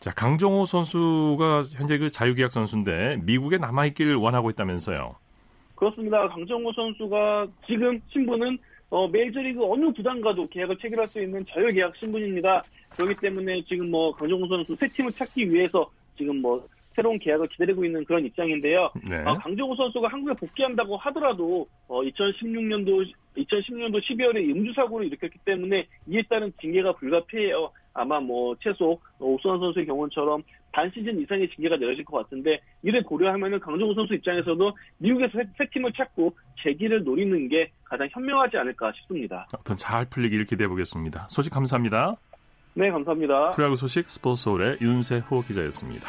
자, 0.00 0.10
강정호 0.10 0.64
선수가 0.64 1.64
현재 1.76 1.98
그 1.98 2.08
자유계약 2.08 2.50
선수인데 2.50 3.18
미국에 3.24 3.58
남아있기를 3.58 4.14
원하고 4.16 4.48
있다면서요? 4.48 5.14
그렇습니다. 5.74 6.26
강정호 6.28 6.72
선수가 6.72 7.48
지금 7.66 8.00
신분은 8.08 8.56
어, 8.88 9.08
메이저리그 9.08 9.60
어느 9.64 9.92
구단과도 9.92 10.46
계약을 10.46 10.78
체결할 10.78 11.06
수 11.06 11.22
있는 11.22 11.44
자유계약 11.44 11.96
신분입니다. 11.96 12.62
그렇기 12.90 13.16
때문에 13.16 13.62
지금 13.68 13.90
뭐 13.90 14.10
강정호 14.12 14.46
선수 14.46 14.74
새 14.74 14.86
팀을 14.86 15.10
찾기 15.10 15.50
위해서 15.50 15.90
지금 16.16 16.40
뭐 16.40 16.66
새로운 16.94 17.18
계약을 17.18 17.48
기다리고 17.48 17.84
있는 17.84 18.04
그런 18.04 18.24
입장인데요. 18.24 18.90
네. 19.10 19.18
어, 19.24 19.36
강정호 19.38 19.74
선수가 19.74 20.08
한국에 20.08 20.32
복귀한다고 20.38 20.96
하더라도 20.96 21.66
어, 21.88 22.00
2016년도 22.02 23.12
2016년도 23.36 24.00
12월에 24.00 24.56
음주 24.56 24.72
사고를 24.74 25.06
일으켰기 25.08 25.38
때문에 25.44 25.86
이에 26.06 26.22
따른 26.28 26.52
징계가 26.60 26.92
불가피해요. 26.92 27.70
아마 27.92 28.20
뭐 28.20 28.54
최소 28.60 29.00
오수환 29.18 29.58
선수의 29.58 29.86
경우처럼 29.86 30.42
반 30.72 30.90
시즌 30.92 31.20
이상의 31.20 31.48
징계가 31.54 31.76
내려질 31.76 32.04
것 32.04 32.18
같은데 32.18 32.60
이를 32.82 33.02
고려하면은 33.02 33.60
강정호 33.60 33.94
선수 33.94 34.14
입장에서도 34.14 34.76
미국에서 34.98 35.32
새, 35.38 35.44
새 35.58 35.70
팀을 35.72 35.92
찾고 35.92 36.36
재기를 36.62 37.04
노리는 37.04 37.48
게 37.48 37.70
가장 37.84 38.08
현명하지 38.10 38.56
않을까 38.56 38.92
싶습니다. 38.96 39.46
어떤 39.56 39.76
잘 39.76 40.04
풀리기를 40.08 40.44
기대해 40.44 40.68
보겠습니다. 40.68 41.26
소식 41.28 41.52
감사합니다. 41.52 42.16
네, 42.74 42.90
감사합니다. 42.90 43.50
프로야구 43.52 43.76
소식 43.76 44.08
스포츠홀의 44.08 44.78
윤세호 44.80 45.42
기자였습니다. 45.42 46.08